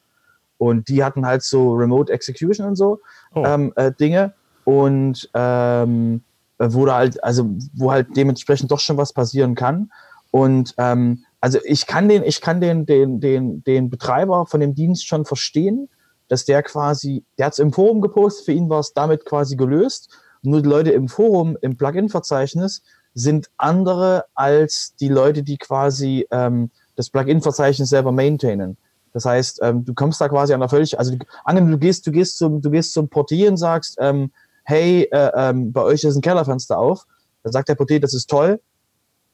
Und 0.57 0.89
die 0.89 1.03
hatten 1.03 1.23
halt 1.23 1.43
so 1.43 1.73
Remote 1.73 2.11
Execution 2.11 2.65
und 2.65 2.75
so 2.77 2.99
oh. 3.35 3.43
ähm, 3.45 3.73
äh, 3.75 3.91
Dinge. 3.91 4.33
Und 4.63 5.29
ähm, 5.35 6.23
wo 6.57 6.85
da 6.87 6.95
halt, 6.95 7.23
also 7.23 7.47
wo 7.75 7.91
halt 7.91 8.07
dementsprechend 8.17 8.71
doch 8.71 8.79
schon 8.79 8.97
was 8.97 9.13
passieren 9.13 9.53
kann. 9.53 9.91
Und 10.31 10.73
ähm, 10.77 11.23
also 11.47 11.59
ich 11.63 11.87
kann 11.87 12.09
den, 12.09 12.23
ich 12.23 12.41
kann 12.41 12.59
den, 12.59 12.85
den, 12.85 13.21
den, 13.21 13.63
den 13.63 13.89
Betreiber 13.89 14.47
von 14.47 14.59
dem 14.59 14.75
Dienst 14.75 15.07
schon 15.07 15.23
verstehen, 15.23 15.87
dass 16.27 16.43
der 16.43 16.61
quasi, 16.61 17.23
der 17.37 17.45
hat 17.45 17.53
es 17.53 17.59
im 17.59 17.71
Forum 17.71 18.01
gepostet, 18.01 18.47
für 18.47 18.51
ihn 18.51 18.69
war 18.69 18.81
es 18.81 18.91
damit 18.91 19.23
quasi 19.23 19.55
gelöst. 19.55 20.09
Nur 20.41 20.61
die 20.61 20.67
Leute 20.67 20.91
im 20.91 21.07
Forum, 21.07 21.57
im 21.61 21.77
Plugin-Verzeichnis 21.77 22.83
sind 23.13 23.49
andere 23.55 24.25
als 24.35 24.93
die 24.99 25.07
Leute, 25.07 25.41
die 25.41 25.57
quasi 25.57 26.27
ähm, 26.31 26.69
das 26.97 27.09
Plugin-Verzeichnis 27.11 27.87
selber 27.87 28.11
maintainen. 28.11 28.75
Das 29.13 29.23
heißt, 29.23 29.59
ähm, 29.63 29.85
du 29.85 29.93
kommst 29.93 30.19
da 30.19 30.27
quasi 30.27 30.53
an 30.53 30.59
der 30.59 30.67
völlig, 30.67 30.99
also 30.99 31.15
angenommen, 31.45 31.71
du 31.71 31.77
gehst, 31.77 32.05
du 32.05 32.11
gehst 32.11 32.37
zum, 32.39 32.61
du 32.61 32.69
gehst 32.69 32.91
zum 32.91 33.07
Portier 33.07 33.49
und 33.49 33.55
sagst, 33.55 33.95
ähm, 34.01 34.33
hey, 34.65 35.07
äh, 35.13 35.31
ähm, 35.33 35.71
bei 35.71 35.81
euch 35.81 36.03
ist 36.03 36.17
ein 36.17 36.21
Kellerfenster 36.21 36.77
auf. 36.77 37.05
Dann 37.43 37.53
sagt 37.53 37.69
der 37.69 37.75
Portier, 37.75 38.01
das 38.01 38.13
ist 38.13 38.29
toll, 38.29 38.59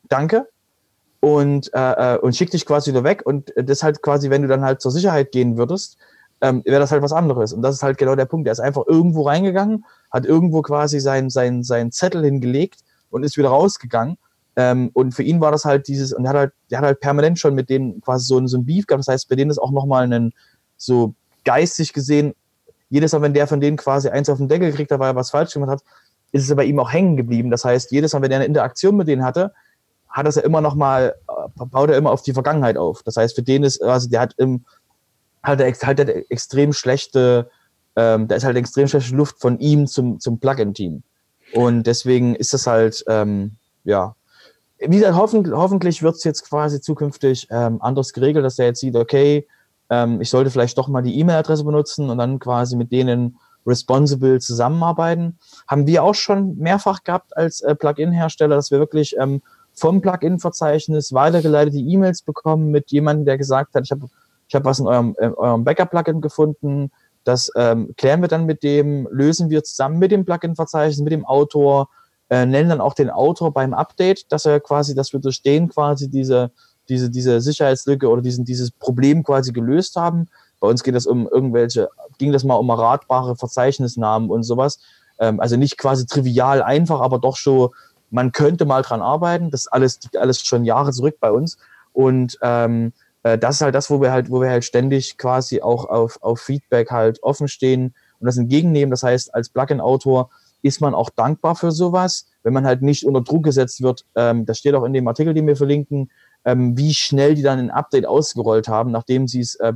danke 0.10 0.48
und, 1.24 1.74
äh, 1.74 2.16
äh, 2.16 2.18
und 2.18 2.36
schickt 2.36 2.52
dich 2.52 2.66
quasi 2.66 2.92
wieder 2.92 3.06
weg. 3.06 3.22
Und 3.24 3.54
das 3.56 3.82
halt 3.82 4.02
quasi, 4.02 4.30
wenn 4.30 4.42
du 4.42 4.50
dann 4.50 4.62
halt 4.62 4.82
zur 4.82 4.92
Sicherheit 4.92 5.32
gehen 5.32 5.56
würdest, 5.58 5.98
ähm, 6.42 6.62
wäre 6.66 6.82
das 6.82 6.92
halt 6.92 7.02
was 7.02 7.14
anderes. 7.14 7.54
Und 7.54 7.62
das 7.62 7.76
ist 7.76 7.82
halt 7.82 7.98
genau 7.98 8.18
der 8.18 8.26
Punkt. 8.26 8.46
Er 8.46 8.52
ist 8.52 8.60
einfach 8.60 8.84
irgendwo 8.88 9.22
reingegangen, 9.22 9.86
hat 10.12 10.26
irgendwo 10.26 10.62
quasi 10.62 11.00
seinen 11.00 11.30
sein, 11.30 11.64
sein 11.64 11.94
Zettel 11.94 12.26
hingelegt 12.26 12.82
und 13.10 13.24
ist 13.24 13.38
wieder 13.38 13.48
rausgegangen. 13.48 14.18
Ähm, 14.58 14.90
und 14.92 15.14
für 15.14 15.24
ihn 15.24 15.40
war 15.40 15.54
das 15.54 15.64
halt 15.64 15.88
dieses, 15.88 16.12
und 16.12 16.26
er 16.26 16.30
hat 16.32 16.38
halt, 16.38 16.52
der 16.70 16.80
hat 16.80 16.86
halt 16.86 17.00
permanent 17.00 17.40
schon 17.40 17.56
mit 17.56 17.70
denen 17.70 18.02
quasi 18.02 18.26
so, 18.26 18.46
so 18.46 18.58
ein 18.58 18.66
Beef 18.66 18.86
gehabt. 18.86 19.08
Das 19.08 19.14
heißt, 19.14 19.30
bei 19.30 19.38
denen 19.38 19.50
ist 19.50 19.60
auch 19.60 19.72
nochmal 19.72 20.12
ein, 20.12 20.34
so 20.76 21.14
geistig 21.46 21.94
gesehen, 21.94 22.34
jedes 22.90 23.14
Mal, 23.14 23.22
wenn 23.22 23.34
der 23.34 23.48
von 23.48 23.62
denen 23.62 23.78
quasi 23.78 24.10
eins 24.10 24.28
auf 24.28 24.40
den 24.40 24.50
Deckel 24.50 24.72
gekriegt 24.72 24.92
hat, 24.92 25.00
weil 25.00 25.12
er 25.12 25.16
was 25.16 25.32
falsch 25.32 25.54
gemacht 25.54 25.72
hat, 25.72 25.84
ist 26.34 26.50
es 26.50 26.54
bei 26.54 26.66
ihm 26.66 26.80
auch 26.80 26.92
hängen 26.92 27.16
geblieben. 27.16 27.50
Das 27.50 27.64
heißt, 27.64 27.92
jedes 27.94 28.12
Mal, 28.12 28.22
wenn 28.22 28.32
er 28.32 28.40
eine 28.40 28.46
Interaktion 28.46 28.98
mit 28.98 29.08
denen 29.08 29.24
hatte, 29.24 29.54
hat 30.14 30.28
das 30.28 30.36
ja 30.36 30.44
immer 30.44 30.62
noch 30.62 30.76
mal, 30.76 31.16
äh, 31.28 31.66
baut 31.66 31.90
er 31.90 31.98
immer 31.98 32.12
auf 32.12 32.22
die 32.22 32.34
Vergangenheit 32.34 32.78
auf. 32.78 33.04
Das 33.04 33.18
heißt, 33.18 33.36
für 33.36 33.44
den 33.44 33.64
ist, 33.64 33.82
also 33.82 34.08
der 34.08 34.22
hat 34.22 34.36
im, 34.38 34.64
halt 35.44 35.60
der, 35.60 35.74
halt 35.74 36.00
der 36.00 36.32
extrem 36.32 36.72
schlechte, 36.72 37.50
ähm, 37.96 38.28
da 38.28 38.36
ist 38.36 38.46
halt 38.46 38.56
extrem 38.56 38.88
schlechte 38.88 39.16
Luft 39.16 39.42
von 39.42 39.60
ihm 39.60 39.88
zum, 39.88 40.20
zum 40.20 40.40
Plugin-Team. 40.40 41.04
Und 41.54 41.84
deswegen 41.84 42.36
ist 42.36 42.54
das 42.54 42.68
halt, 42.68 43.04
ähm, 43.08 43.58
ja, 43.84 44.16
wie 44.80 44.98
gesagt, 44.98 45.16
hoffen, 45.16 45.52
hoffentlich 45.52 46.04
wird 46.04 46.16
es 46.16 46.24
jetzt 46.24 46.48
quasi 46.48 46.80
zukünftig 46.80 47.48
ähm, 47.50 47.82
anders 47.82 48.14
geregelt, 48.14 48.46
dass 48.46 48.60
er 48.60 48.68
jetzt 48.68 48.82
sieht, 48.82 48.96
okay, 48.96 49.48
ähm, 49.90 50.22
ich 50.22 50.30
sollte 50.30 50.52
vielleicht 50.52 50.78
doch 50.78 50.88
mal 50.88 51.02
die 51.02 51.18
E-Mail-Adresse 51.20 51.64
benutzen 51.64 52.10
und 52.10 52.18
dann 52.18 52.40
quasi 52.40 52.76
mit 52.76 52.92
denen 52.92 53.38
responsible 53.66 54.40
zusammenarbeiten. 54.40 55.40
Haben 55.68 55.88
wir 55.88 56.04
auch 56.04 56.16
schon 56.16 56.58
mehrfach 56.58 57.04
gehabt 57.04 57.36
als 57.38 57.62
äh, 57.62 57.76
Plugin-Hersteller, 57.76 58.56
dass 58.56 58.72
wir 58.72 58.80
wirklich 58.80 59.16
ähm, 59.18 59.42
vom 59.74 60.02
Plugin-Verzeichnis 60.02 61.14
weitergeleitete 61.14 61.78
E-Mails 61.78 62.22
bekommen 62.22 62.72
mit 62.72 62.92
jemandem, 62.92 63.26
der 63.26 63.38
gesagt 63.38 63.76
hat, 63.76 63.84
ich 63.86 63.92
habe 63.92 64.08
ich 64.48 64.56
hab 64.56 64.66
was 64.66 64.80
in 64.80 64.88
eurem, 64.88 65.16
äh, 65.18 65.28
eurem 65.28 65.64
Backup-Plugin 65.64 66.22
gefunden, 66.22 66.92
das 67.24 67.50
ähm, 67.56 67.94
klären 67.98 68.22
wir 68.22 68.28
dann 68.28 68.46
mit 68.46 68.64
dem, 68.64 69.08
lösen 69.12 69.50
wir 69.50 69.64
zusammen 69.64 69.98
mit 69.98 70.12
dem 70.12 70.26
Plugin-Verzeichnis, 70.26 71.00
mit 71.00 71.14
dem 71.14 71.26
Autor, 71.26 71.90
äh, 72.30 72.46
nennen 72.46 72.70
dann 72.70 72.82
auch 72.82 72.94
den 72.94 73.10
Autor 73.10 73.54
beim 73.54 73.74
Update, 73.74 74.32
dass 74.32 74.46
er 74.46 74.60
quasi, 74.60 74.94
dass 74.94 75.14
wir 75.14 75.20
durch 75.20 75.42
den 75.42 75.70
quasi 75.70 76.10
diese, 76.10 76.52
diese, 76.90 77.10
diese 77.10 77.40
Sicherheitslücke 77.42 78.10
oder 78.10 78.22
diesen, 78.22 78.46
dieses 78.46 78.72
Problem 78.72 79.24
quasi 79.24 79.54
gelöst 79.54 79.96
haben. 79.96 80.28
Bei 80.60 80.68
uns 80.68 80.84
geht 80.84 80.96
es 80.96 81.08
um 81.08 81.28
irgendwelche, 81.28 81.90
ging 82.18 82.32
das 82.32 82.44
mal 82.44 82.56
um 82.56 82.70
erratbare 82.70 83.36
Verzeichnisnamen 83.36 84.30
und 84.30 84.44
sowas. 84.44 84.80
Ähm, 85.20 85.40
also 85.40 85.56
nicht 85.56 85.78
quasi 85.78 86.06
trivial 86.06 86.62
einfach, 86.62 87.00
aber 87.00 87.20
doch 87.20 87.38
schon, 87.38 87.70
man 88.14 88.32
könnte 88.32 88.66
mal 88.66 88.84
dran 88.84 89.02
arbeiten. 89.02 89.50
Das 89.50 89.68
alles, 89.68 90.00
alles 90.18 90.46
schon 90.46 90.66
Jahre 90.66 90.92
zurück 90.92 91.18
bei 91.20 91.32
uns. 91.32 91.58
Und 91.94 92.38
ähm, 92.44 92.94
äh, 93.24 93.40
das 93.40 93.56
ist 93.56 93.62
halt 93.62 93.74
das, 93.74 93.90
wo 93.90 94.02
wir 94.02 94.12
halt, 94.12 94.30
wo 94.30 94.40
wir 94.40 94.52
halt 94.52 94.64
ständig 94.64 95.18
quasi 95.18 95.62
auch 95.62 95.86
auf, 95.86 96.22
auf 96.22 96.40
Feedback 96.40 96.92
halt 96.92 97.22
offen 97.24 97.48
stehen 97.48 97.96
und 98.20 98.28
das 98.28 98.38
entgegennehmen. 98.38 98.92
Das 98.92 99.02
heißt, 99.02 99.34
als 99.34 99.50
Plugin-Autor 99.50 100.30
ist 100.62 100.80
man 100.80 100.94
auch 100.94 101.10
dankbar 101.10 101.56
für 101.56 101.72
sowas, 101.72 102.28
wenn 102.44 102.54
man 102.54 102.66
halt 102.66 102.84
nicht 102.84 103.04
unter 103.04 103.22
Druck 103.22 103.44
gesetzt 103.44 103.82
wird. 103.82 104.06
Ähm, 104.16 104.46
das 104.46 104.60
steht 104.60 104.76
auch 104.76 104.86
in 104.86 104.94
dem 104.94 105.08
Artikel, 105.08 105.34
den 105.34 105.48
wir 105.48 105.58
verlinken, 105.58 106.12
ähm, 106.46 106.78
wie 106.78 106.94
schnell 106.94 107.34
die 107.34 107.42
dann 107.42 107.58
ein 107.58 107.72
Update 107.72 108.06
ausgerollt 108.06 108.68
haben, 108.68 108.92
nachdem 108.92 109.28
sie 109.28 109.40
es 109.40 109.56
äh, 109.56 109.74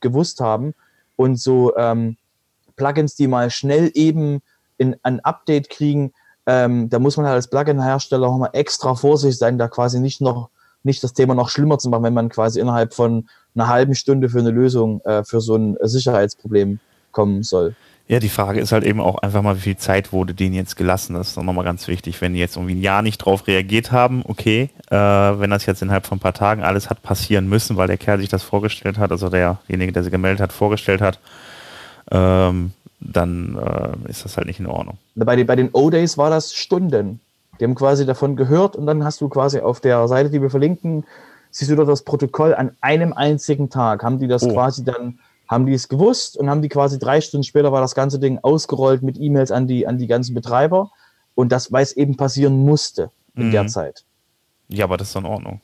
gewusst 0.00 0.40
haben. 0.40 0.74
Und 1.16 1.40
so 1.40 1.76
ähm, 1.76 2.16
Plugins, 2.76 3.16
die 3.16 3.26
mal 3.26 3.50
schnell 3.50 3.90
eben 3.94 4.40
in 4.78 4.96
ein 5.02 5.18
Update 5.20 5.68
kriegen, 5.68 6.12
ähm, 6.46 6.88
da 6.90 6.98
muss 6.98 7.16
man 7.16 7.26
halt 7.26 7.36
als 7.36 7.48
Plugin-Hersteller 7.48 8.26
auch 8.26 8.38
mal 8.38 8.50
extra 8.52 8.94
vorsichtig 8.94 9.38
sein, 9.38 9.58
da 9.58 9.68
quasi 9.68 10.00
nicht 10.00 10.20
noch 10.20 10.48
nicht 10.84 11.04
das 11.04 11.12
Thema 11.12 11.34
noch 11.34 11.48
schlimmer 11.48 11.78
zu 11.78 11.88
machen, 11.88 12.02
wenn 12.02 12.14
man 12.14 12.28
quasi 12.28 12.60
innerhalb 12.60 12.94
von 12.94 13.28
einer 13.54 13.68
halben 13.68 13.94
Stunde 13.94 14.28
für 14.28 14.40
eine 14.40 14.50
Lösung 14.50 15.00
äh, 15.02 15.22
für 15.24 15.40
so 15.40 15.56
ein 15.56 15.76
Sicherheitsproblem 15.80 16.80
kommen 17.12 17.42
soll. 17.42 17.74
Ja, 18.08 18.18
die 18.18 18.28
Frage 18.28 18.60
ist 18.60 18.72
halt 18.72 18.84
eben 18.84 19.00
auch 19.00 19.18
einfach 19.18 19.42
mal, 19.42 19.56
wie 19.56 19.60
viel 19.60 19.76
Zeit 19.76 20.12
wurde 20.12 20.34
denen 20.34 20.54
jetzt 20.54 20.76
gelassen. 20.76 21.14
Das 21.14 21.28
ist 21.28 21.36
doch 21.36 21.44
nochmal 21.44 21.64
ganz 21.64 21.86
wichtig. 21.86 22.20
Wenn 22.20 22.34
die 22.34 22.40
jetzt 22.40 22.56
irgendwie 22.56 22.74
ein 22.74 22.82
Jahr 22.82 23.00
nicht 23.00 23.18
drauf 23.18 23.46
reagiert 23.46 23.92
haben, 23.92 24.22
okay, 24.26 24.70
äh, 24.90 24.96
wenn 24.96 25.50
das 25.50 25.66
jetzt 25.66 25.82
innerhalb 25.82 26.06
von 26.06 26.18
ein 26.18 26.20
paar 26.20 26.34
Tagen 26.34 26.62
alles 26.62 26.90
hat 26.90 27.02
passieren 27.02 27.48
müssen, 27.48 27.76
weil 27.76 27.86
der 27.86 27.98
Kerl 27.98 28.18
sich 28.18 28.28
das 28.28 28.42
vorgestellt 28.42 28.98
hat, 28.98 29.12
also 29.12 29.28
derjenige, 29.28 29.92
der 29.92 30.02
sich 30.02 30.12
gemeldet 30.12 30.40
hat, 30.40 30.52
vorgestellt 30.52 31.00
hat, 31.00 31.20
ähm, 32.10 32.72
dann 33.04 33.56
äh, 33.56 34.10
ist 34.10 34.24
das 34.24 34.36
halt 34.36 34.46
nicht 34.46 34.60
in 34.60 34.66
Ordnung. 34.66 34.98
Bei 35.14 35.36
den, 35.36 35.46
bei 35.46 35.56
den 35.56 35.70
O-Days 35.72 36.18
war 36.18 36.30
das 36.30 36.54
Stunden. 36.54 37.20
Die 37.58 37.64
haben 37.64 37.74
quasi 37.74 38.06
davon 38.06 38.36
gehört 38.36 38.76
und 38.76 38.86
dann 38.86 39.04
hast 39.04 39.20
du 39.20 39.28
quasi 39.28 39.60
auf 39.60 39.80
der 39.80 40.08
Seite, 40.08 40.30
die 40.30 40.40
wir 40.40 40.50
verlinken, 40.50 41.04
siehst 41.50 41.70
du 41.70 41.76
dort 41.76 41.88
das 41.88 42.02
Protokoll 42.02 42.54
an 42.54 42.76
einem 42.80 43.12
einzigen 43.12 43.70
Tag. 43.70 44.02
Haben 44.02 44.18
die 44.18 44.28
das 44.28 44.42
oh. 44.42 44.52
quasi 44.52 44.84
dann, 44.84 45.18
haben 45.48 45.66
die 45.66 45.74
es 45.74 45.88
gewusst 45.88 46.36
und 46.36 46.48
haben 46.48 46.62
die 46.62 46.68
quasi 46.68 46.98
drei 46.98 47.20
Stunden 47.20 47.44
später 47.44 47.72
war 47.72 47.80
das 47.80 47.94
ganze 47.94 48.18
Ding 48.18 48.38
ausgerollt 48.42 49.02
mit 49.02 49.18
E-Mails 49.18 49.50
an 49.50 49.66
die, 49.66 49.86
an 49.86 49.98
die 49.98 50.06
ganzen 50.06 50.34
Betreiber. 50.34 50.90
Und 51.34 51.52
das, 51.52 51.72
weil 51.72 51.82
es 51.82 51.92
eben 51.92 52.16
passieren 52.16 52.64
musste 52.64 53.10
in 53.34 53.48
mhm. 53.48 53.52
der 53.52 53.66
Zeit. 53.66 54.04
Ja, 54.68 54.84
aber 54.84 54.96
das 54.96 55.10
ist 55.10 55.16
in 55.16 55.26
Ordnung. 55.26 55.60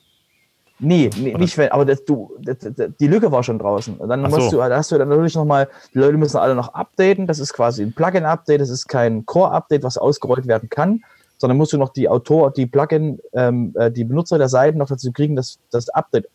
Nee, 0.80 1.10
nee 1.16 1.34
nicht 1.34 1.58
wenn, 1.58 1.72
aber 1.72 1.84
das, 1.84 2.04
du, 2.04 2.36
das, 2.40 2.58
das, 2.60 2.90
die 3.00 3.08
Lücke 3.08 3.32
war 3.32 3.42
schon 3.42 3.58
draußen. 3.58 3.96
Und 3.96 4.08
dann 4.08 4.22
musst 4.22 4.50
so. 4.50 4.50
du, 4.50 4.56
da 4.58 4.76
hast 4.76 4.92
du 4.92 4.98
dann 4.98 5.08
natürlich 5.08 5.34
nochmal, 5.34 5.68
die 5.92 5.98
Leute 5.98 6.16
müssen 6.16 6.36
alle 6.36 6.54
noch 6.54 6.74
updaten. 6.74 7.26
Das 7.26 7.40
ist 7.40 7.52
quasi 7.52 7.82
ein 7.82 7.92
Plugin-Update, 7.92 8.60
das 8.60 8.70
ist 8.70 8.86
kein 8.86 9.26
Core-Update, 9.26 9.82
was 9.82 9.98
ausgerollt 9.98 10.46
werden 10.46 10.70
kann, 10.70 11.02
sondern 11.38 11.56
musst 11.56 11.72
du 11.72 11.78
noch 11.78 11.92
die 11.92 12.08
Autor, 12.08 12.52
die 12.52 12.66
Plugin, 12.66 13.18
ähm, 13.32 13.74
äh, 13.76 13.90
die 13.90 14.04
Benutzer 14.04 14.38
der 14.38 14.48
Seiten 14.48 14.78
noch 14.78 14.88
dazu 14.88 15.10
kriegen, 15.12 15.34
das, 15.34 15.58
das 15.70 15.88
Update 15.88 16.28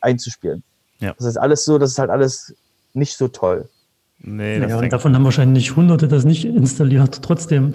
einzuspielen. 0.00 0.62
Ja. 1.00 1.14
Das 1.16 1.26
ist 1.26 1.36
alles 1.36 1.64
so, 1.64 1.78
das 1.78 1.90
ist 1.90 1.98
halt 1.98 2.10
alles 2.10 2.54
nicht 2.94 3.16
so 3.16 3.28
toll. 3.28 3.68
Nee, 4.20 4.58
naja, 4.58 4.78
und 4.78 4.92
davon 4.92 5.14
haben 5.14 5.24
wahrscheinlich 5.24 5.76
Hunderte 5.76 6.08
das 6.08 6.24
nicht 6.24 6.44
installiert, 6.44 7.22
trotzdem. 7.22 7.72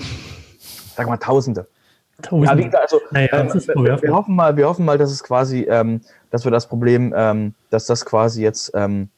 Sag 0.95 1.07
mal 1.07 1.17
Tausende. 1.17 1.67
Ja, 2.31 2.79
also, 2.79 3.01
naja, 3.11 3.27
äh, 3.27 3.53
wir, 3.53 4.01
wir, 4.01 4.13
hoffen 4.13 4.35
mal, 4.35 4.55
wir 4.55 4.67
hoffen 4.67 4.85
mal, 4.85 4.97
dass 4.97 5.11
es 5.11 5.23
quasi, 5.23 5.61
ähm, 5.69 6.01
dass 6.31 6.43
wir 6.45 6.51
das 6.51 6.67
Problem, 6.67 7.13
ähm, 7.15 7.53
dass 7.69 7.85
das 7.85 8.05
quasi 8.05 8.41
jetzt 8.41 8.71
ähm, 8.73 9.09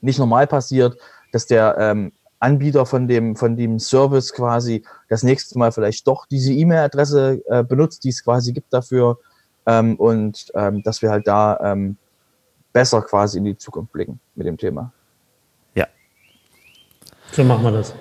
nicht 0.00 0.18
normal 0.18 0.46
passiert, 0.46 0.98
dass 1.32 1.46
der 1.46 1.76
ähm, 1.78 2.12
Anbieter 2.40 2.86
von 2.86 3.08
dem, 3.08 3.36
von 3.36 3.56
dem 3.56 3.78
Service 3.78 4.32
quasi 4.32 4.84
das 5.08 5.22
nächste 5.22 5.58
Mal 5.58 5.72
vielleicht 5.72 6.06
doch 6.06 6.26
diese 6.26 6.52
E-Mail-Adresse 6.52 7.42
äh, 7.48 7.64
benutzt, 7.64 8.04
die 8.04 8.10
es 8.10 8.22
quasi 8.22 8.52
gibt 8.52 8.72
dafür 8.72 9.18
ähm, 9.66 9.96
und 9.96 10.50
ähm, 10.54 10.82
dass 10.82 11.02
wir 11.02 11.10
halt 11.10 11.26
da 11.26 11.58
ähm, 11.62 11.96
besser 12.72 13.02
quasi 13.02 13.38
in 13.38 13.44
die 13.44 13.56
Zukunft 13.56 13.92
blicken 13.92 14.20
mit 14.34 14.46
dem 14.46 14.56
Thema. 14.56 14.92
Ja. 15.74 15.86
So 17.32 17.42
machen 17.42 17.64
wir 17.64 17.72
das. 17.72 17.94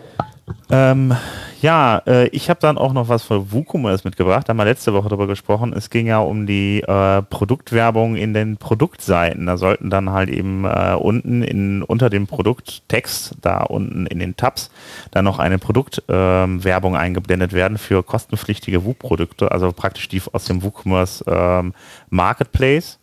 Ähm, 0.69 1.13
ja, 1.61 2.01
äh, 2.05 2.27
ich 2.27 2.49
habe 2.49 2.59
dann 2.59 2.77
auch 2.77 2.93
noch 2.93 3.09
was 3.09 3.23
für 3.23 3.51
WooCommerce 3.51 4.05
mitgebracht. 4.05 4.47
Da 4.47 4.51
haben 4.51 4.57
wir 4.57 4.65
letzte 4.65 4.93
Woche 4.93 5.09
darüber 5.09 5.27
gesprochen. 5.27 5.73
Es 5.73 5.89
ging 5.89 6.07
ja 6.07 6.19
um 6.19 6.45
die 6.45 6.81
äh, 6.81 7.21
Produktwerbung 7.23 8.15
in 8.15 8.33
den 8.33 8.57
Produktseiten. 8.57 9.45
Da 9.45 9.57
sollten 9.57 9.89
dann 9.89 10.11
halt 10.11 10.29
eben 10.29 10.65
äh, 10.65 10.95
unten 10.97 11.43
in, 11.43 11.83
unter 11.83 12.09
dem 12.09 12.27
Produkttext, 12.27 13.35
da 13.41 13.63
unten 13.63 14.05
in 14.05 14.19
den 14.19 14.37
Tabs, 14.37 14.69
dann 15.11 15.25
noch 15.25 15.39
eine 15.39 15.57
Produktwerbung 15.57 16.93
ähm, 16.93 16.99
eingeblendet 16.99 17.53
werden 17.53 17.77
für 17.77 18.03
kostenpflichtige 18.03 18.85
Woo-Produkte, 18.85 19.51
also 19.51 19.71
praktisch 19.71 20.07
die 20.07 20.21
aus 20.31 20.45
dem 20.45 20.63
WooCommerce 20.63 21.23
ähm, 21.27 21.73
Marketplace. 22.09 22.99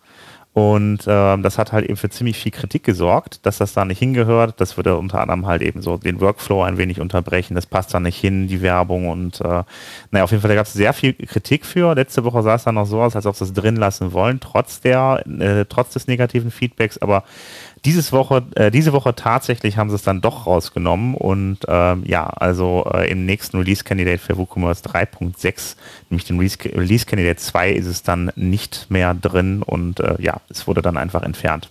Und 0.55 1.01
ähm, 1.09 1.43
das 1.43 1.59
hat 1.59 1.73
halt 1.73 1.85
eben 1.85 1.97
für 1.97 2.09
ziemlich 2.11 2.39
viel 2.39 2.53
Kritik 2.53 2.85
gesorgt, 2.85 3.45
dass 3.45 3.59
das 3.59 3.73
da 3.73 3.85
nicht 3.85 3.99
hingehört. 3.99 4.61
Das 4.61 4.77
würde 4.77 4.97
unter 4.97 5.21
anderem 5.21 5.49
halt 5.49 5.63
eben 5.63 5.83
so 5.83 5.97
den 5.97 6.21
Workflow 6.21 6.63
ein 6.63 6.79
wenig 6.79 7.01
unterbrechen. 7.01 7.57
Das 7.57 7.67
passt 7.67 7.93
da 7.93 7.99
nicht 7.99 8.21
hin, 8.21 8.47
die 8.47 8.63
Werbung. 8.63 9.09
Und 9.09 9.41
äh, 9.41 9.65
naja, 10.13 10.23
auf 10.23 10.31
jeden 10.31 10.43
Fall, 10.43 10.51
da 10.51 10.55
gab 10.55 10.67
es 10.67 10.73
sehr 10.73 10.93
viel 10.93 11.13
Kritik 11.15 11.67
für. 11.67 11.93
Letzte 11.97 12.23
Woche 12.23 12.41
sah 12.45 12.55
es 12.55 12.63
dann 12.63 12.77
noch 12.77 12.87
so 12.87 13.03
aus, 13.03 13.17
als 13.17 13.27
ob 13.27 13.35
sie 13.35 13.43
es 13.43 13.53
drin 13.53 13.75
lassen 13.75 14.13
wollen, 14.13 14.39
trotz 14.39 14.81
der, 14.81 15.25
äh, 15.27 15.65
trotz 15.69 15.95
des 15.95 16.07
negativen 16.07 16.53
Feedbacks. 16.53 16.99
Aber 16.99 17.25
dieses 17.85 18.13
Woche, 18.13 18.43
äh, 18.55 18.71
diese 18.71 18.93
Woche 18.93 19.15
tatsächlich 19.15 19.77
haben 19.77 19.91
sie 19.91 19.97
es 19.97 20.03
dann 20.03 20.21
doch 20.21 20.47
rausgenommen 20.47 21.15
und 21.15 21.59
ähm, 21.69 22.03
ja, 22.07 22.27
also 22.27 22.87
äh, 22.93 23.11
im 23.11 23.27
nächsten 23.27 23.59
Release 23.59 23.85
Candidate 23.85 24.19
für 24.19 24.37
WooCommerce 24.39 24.83
3.6, 24.85 25.77
nämlich 26.09 26.25
den 26.25 26.39
Release 26.39 27.07
Candidate 27.07 27.37
2, 27.37 27.73
ist 27.73 27.87
es 27.87 28.03
dann 28.03 28.33
nicht 28.37 28.87
mehr 28.91 29.15
drin 29.15 29.63
und 29.63 30.01
äh, 30.01 30.17
ja, 30.19 30.41
es 30.49 30.67
wurde 30.67 30.83
dann 30.83 30.97
einfach 30.97 31.23
entfernt. 31.23 31.71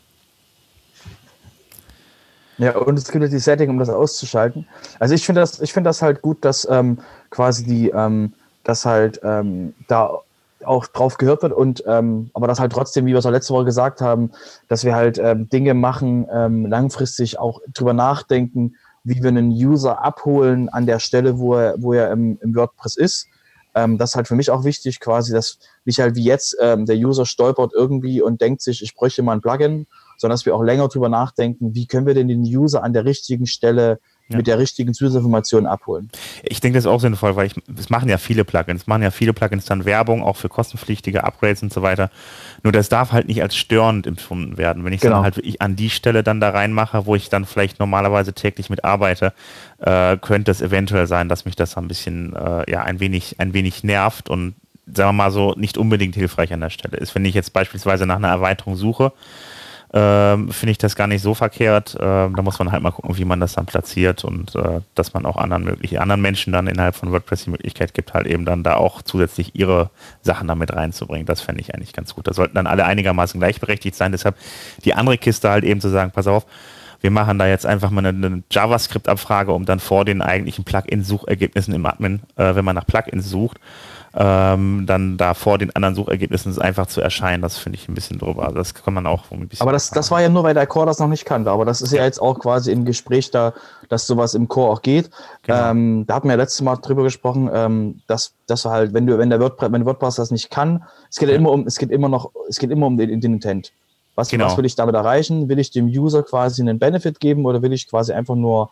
Ja, 2.60 2.76
und 2.76 2.98
es 2.98 3.12
gibt 3.12 3.32
die 3.32 3.40
Setting, 3.40 3.72
um 3.72 3.80
das 3.80 3.90
auszuschalten. 3.90 4.68
Also 5.00 5.16
ich 5.16 5.26
finde 5.26 5.42
das, 5.42 5.60
ich 5.60 5.74
das 5.74 6.02
halt 6.04 6.22
gut, 6.22 6.46
dass 6.46 6.68
ähm, 6.70 7.00
quasi 7.32 7.66
die, 7.66 7.90
ähm, 7.90 8.34
dass 8.64 8.86
halt 8.86 9.20
ähm, 9.24 9.74
da 9.88 10.20
auch 10.66 10.88
drauf 10.88 11.18
gehört 11.18 11.44
wird 11.44 11.54
und 11.54 11.84
ähm, 11.88 12.30
aber 12.34 12.48
das 12.48 12.60
halt 12.60 12.72
trotzdem, 12.72 13.06
wie 13.06 13.12
wir 13.12 13.20
es 13.20 13.26
auch 13.26 13.32
letzte 13.32 13.54
Woche 13.54 13.66
gesagt 13.66 14.02
haben, 14.02 14.32
dass 14.68 14.84
wir 14.84 14.96
halt 14.96 15.18
ähm, 15.18 15.50
Dinge 15.50 15.74
machen, 15.74 16.28
ähm, 16.32 16.66
langfristig 16.66 17.40
auch 17.40 17.62
drüber 17.74 17.94
nachdenken, 17.94 18.76
wie 19.04 19.22
wir 19.22 19.30
einen 19.30 19.52
User 19.52 20.04
abholen 20.04 20.70
an 20.70 20.86
der 20.86 21.00
Stelle, 21.00 21.40
wo 21.40 21.56
er, 21.56 21.76
wo 21.78 21.94
er 21.94 22.12
im, 22.12 22.40
im 22.42 22.56
WordPress 22.56 22.96
ist. 22.96 23.28
Ähm, 23.76 23.98
das 23.98 24.12
ist 24.12 24.16
halt 24.16 24.28
für 24.28 24.36
mich 24.36 24.52
auch 24.52 24.64
wichtig, 24.64 25.00
quasi, 25.00 25.34
dass 25.34 25.58
nicht 25.86 26.00
halt 26.00 26.16
wie 26.16 26.24
jetzt 26.24 26.56
ähm, 26.62 26.86
der 26.86 26.96
User 26.96 27.26
stolpert 27.26 27.74
irgendwie 27.74 28.22
und 28.22 28.40
denkt 28.42 28.62
sich, 28.62 28.82
ich 28.82 28.96
bräuchte 28.96 29.24
mal 29.24 29.34
ein 29.34 29.42
Plugin, 29.42 29.88
sondern 30.18 30.36
dass 30.36 30.46
wir 30.46 30.56
auch 30.56 30.64
länger 30.64 30.88
drüber 30.88 31.10
nachdenken, 31.10 31.74
wie 31.74 31.88
können 31.88 32.06
wir 32.06 32.14
denn 32.14 32.28
den 32.28 32.44
User 32.44 32.84
an 32.84 32.94
der 32.94 33.06
richtigen 33.06 33.48
Stelle 33.48 34.00
ja. 34.30 34.38
mit 34.38 34.48
der 34.48 34.58
richtigen 34.58 34.94
Zusatzinformation 34.94 35.66
abholen. 35.66 36.10
Ich 36.44 36.62
denke, 36.62 36.78
das 36.78 36.86
ist 36.86 36.90
auch 36.90 37.00
sinnvoll, 37.00 37.36
weil 37.36 37.48
ich, 37.48 37.56
es 37.78 37.90
machen 37.90 38.10
ja 38.10 38.18
viele 38.18 38.46
Plugins, 38.46 38.88
machen 38.88 39.04
ja 39.04 39.12
viele 39.12 39.34
Plugins 39.34 39.66
dann 39.66 39.86
Werbung, 39.86 40.24
auch 40.24 40.38
für 40.38 40.50
kostenpflichtige 40.50 41.24
Upgrades 41.24 41.64
und 41.64 41.74
so 41.74 41.82
weiter. 41.82 42.10
Nur 42.64 42.72
das 42.72 42.90
darf 42.90 43.12
halt 43.12 43.28
nicht 43.28 43.42
als 43.42 43.56
störend 43.56 44.08
empfunden 44.08 44.58
werden. 44.58 44.86
Wenn 44.86 44.94
ich 44.94 45.02
genau. 45.02 45.16
dann 45.16 45.24
halt 45.24 45.38
wirklich 45.38 45.62
an 45.62 45.76
die 45.76 45.90
Stelle 45.90 46.24
dann 46.24 46.40
da 46.40 46.50
reinmache, 46.50 47.06
wo 47.06 47.16
ich 47.16 47.30
dann 47.30 47.46
vielleicht 47.46 47.80
normalerweise 47.80 48.34
täglich 48.34 48.70
mit 48.70 48.84
arbeite, 48.84 49.34
äh, 49.80 50.18
könnte 50.18 50.52
es 50.52 50.62
eventuell 50.62 51.08
sein, 51.08 51.30
dass 51.30 51.46
mich 51.46 51.56
das 51.56 51.78
ein 51.78 51.88
bisschen, 51.88 52.36
äh, 52.36 52.70
ja, 52.72 52.84
ein 52.84 53.00
wenig, 53.00 53.36
ein 53.40 53.54
wenig 53.54 53.84
nervt 53.84 54.30
und 54.30 54.56
sagen 54.86 55.10
wir 55.10 55.14
mal 55.14 55.32
so, 55.32 55.54
nicht 55.56 55.78
unbedingt 55.78 56.16
hilfreich 56.16 56.52
an 56.54 56.60
der 56.60 56.70
Stelle 56.70 56.98
ist. 56.98 57.16
Wenn 57.16 57.26
ich 57.26 57.34
jetzt 57.34 57.54
beispielsweise 57.54 58.06
nach 58.06 58.18
einer 58.18 58.30
Erweiterung 58.30 58.76
suche, 58.76 59.14
ähm, 59.96 60.50
finde 60.50 60.72
ich 60.72 60.80
das 60.80 60.96
gar 60.96 61.06
nicht 61.06 61.22
so 61.22 61.36
verkehrt. 61.36 61.96
Ähm, 62.00 62.36
da 62.36 62.42
muss 62.42 62.58
man 62.58 62.72
halt 62.72 62.82
mal 62.82 62.92
gucken, 62.92 63.16
wie 63.16 63.26
man 63.26 63.40
das 63.40 63.54
dann 63.54 63.68
platziert 63.68 64.24
und 64.24 64.56
äh, 64.56 64.82
dass 64.96 65.14
man 65.14 65.28
auch 65.28 65.38
anderen 65.38 65.64
möglichen 65.64 66.00
anderen 66.00 66.22
Menschen 66.22 66.52
dann 66.52 66.66
innerhalb 66.66 66.96
von 66.96 67.12
WordPress 67.12 67.44
die 67.44 67.52
Möglichkeit 67.52 67.94
gibt, 67.94 68.16
halt 68.16 68.26
eben 68.26 68.44
dann 68.44 68.64
da 68.64 68.76
auch 68.76 69.04
zusätzlich 69.04 69.54
ihre 69.54 69.92
Sachen 70.22 70.48
damit 70.48 70.74
reinzubringen. 70.74 71.28
Das 71.28 71.42
fände 71.42 71.62
ich 71.62 71.76
eigentlich 71.76 71.94
ganz 71.94 72.16
gut. 72.16 72.28
Da 72.28 72.34
sollten 72.34 72.56
dann 72.56 72.66
alle 72.66 72.86
einigermaßen 72.86 73.40
gleichberechtigt 73.40 73.96
sein. 73.96 74.12
Deshalb 74.12 74.36
die 74.84 74.96
andere 74.96 75.20
Kiste 75.20 75.52
halt 75.52 75.64
eben 75.64 75.80
zu 75.80 75.90
sagen, 75.90 76.12
pass 76.12 76.26
auf, 76.26 76.48
wir 77.04 77.12
machen 77.12 77.38
da 77.38 77.46
jetzt 77.46 77.66
einfach 77.66 77.92
mal 77.92 78.06
eine, 78.06 78.26
eine 78.26 78.44
JavaScript-Abfrage, 78.50 79.52
um 79.52 79.66
dann 79.66 79.82
vor 79.82 80.06
den 80.06 80.22
eigentlichen 80.22 80.64
Plugin-Suchergebnissen 80.64 81.74
im 81.74 81.86
Admin, 81.86 82.22
äh, 82.38 82.56
wenn 82.56 82.64
man 82.64 82.76
nach 82.78 82.88
Plugins 82.88 83.30
sucht, 83.30 83.60
ähm, 84.16 84.86
dann 84.86 85.18
da 85.18 85.34
vor 85.34 85.58
den 85.58 85.76
anderen 85.76 85.96
Suchergebnissen 85.96 86.58
einfach 86.62 86.88
zu 86.88 87.02
erscheinen. 87.02 87.42
Das 87.42 87.58
finde 87.58 87.78
ich 87.78 87.90
ein 87.90 87.94
bisschen 87.94 88.20
drüber. 88.20 88.44
Also 88.44 88.56
das 88.56 88.74
kann 88.74 88.94
man 88.94 89.06
auch 89.06 89.32
ein 89.32 89.50
bisschen. 89.50 89.64
Aber 89.64 89.74
das, 89.74 89.90
das 89.90 90.12
war 90.12 90.22
ja 90.22 90.30
nur, 90.30 90.44
weil 90.44 90.54
der 90.54 90.66
Core 90.66 90.86
das 90.86 91.00
noch 91.00 91.10
nicht 91.10 91.26
kannte. 91.26 91.52
Aber 91.52 91.66
das 91.66 91.82
ist 91.82 91.92
ja 91.92 92.06
jetzt 92.06 92.22
auch 92.22 92.40
quasi 92.40 92.72
im 92.72 92.86
Gespräch 92.86 93.32
da, 93.32 93.54
dass 93.90 94.08
sowas 94.08 94.34
im 94.34 94.48
Core 94.48 94.72
auch 94.72 94.82
geht. 94.82 95.10
Genau. 95.42 95.72
Ähm, 95.72 96.06
da 96.08 96.16
hatten 96.16 96.30
wir 96.30 96.36
ja 96.36 96.42
letztes 96.42 96.62
Mal 96.62 96.78
drüber 96.78 97.04
gesprochen, 97.04 97.50
ähm, 97.54 98.00
dass, 98.08 98.34
dass 98.48 98.64
halt, 98.64 98.94
wenn 98.94 99.08
du, 99.08 99.18
wenn 99.18 99.30
der 99.30 99.42
WordPress, 99.42 99.74
wenn 99.74 99.86
WordPress 99.86 100.16
das 100.16 100.32
nicht 100.32 100.52
kann, 100.52 100.86
es 101.10 101.18
geht 101.18 101.28
ja 101.28 101.36
immer 101.36 101.52
um, 101.52 101.68
es 101.68 101.78
geht 101.78 101.92
immer 101.92 102.08
noch, 102.08 102.32
es 102.48 102.60
geht 102.60 102.72
immer 102.72 102.88
um 102.88 102.96
den, 102.96 103.20
den 103.20 103.34
Intent. 103.34 103.74
Was, 104.16 104.30
genau. 104.30 104.46
was 104.46 104.58
will 104.58 104.66
ich 104.66 104.76
damit 104.76 104.96
erreichen? 104.96 105.50
Will 105.50 105.60
ich 105.60 105.72
dem 105.72 105.88
User 105.88 106.24
quasi 106.24 106.62
einen 106.62 106.80
Benefit 106.80 107.20
geben 107.20 107.46
oder 107.46 107.62
will 107.62 107.74
ich 107.74 107.90
quasi 107.90 108.14
einfach 108.14 108.36
nur 108.36 108.70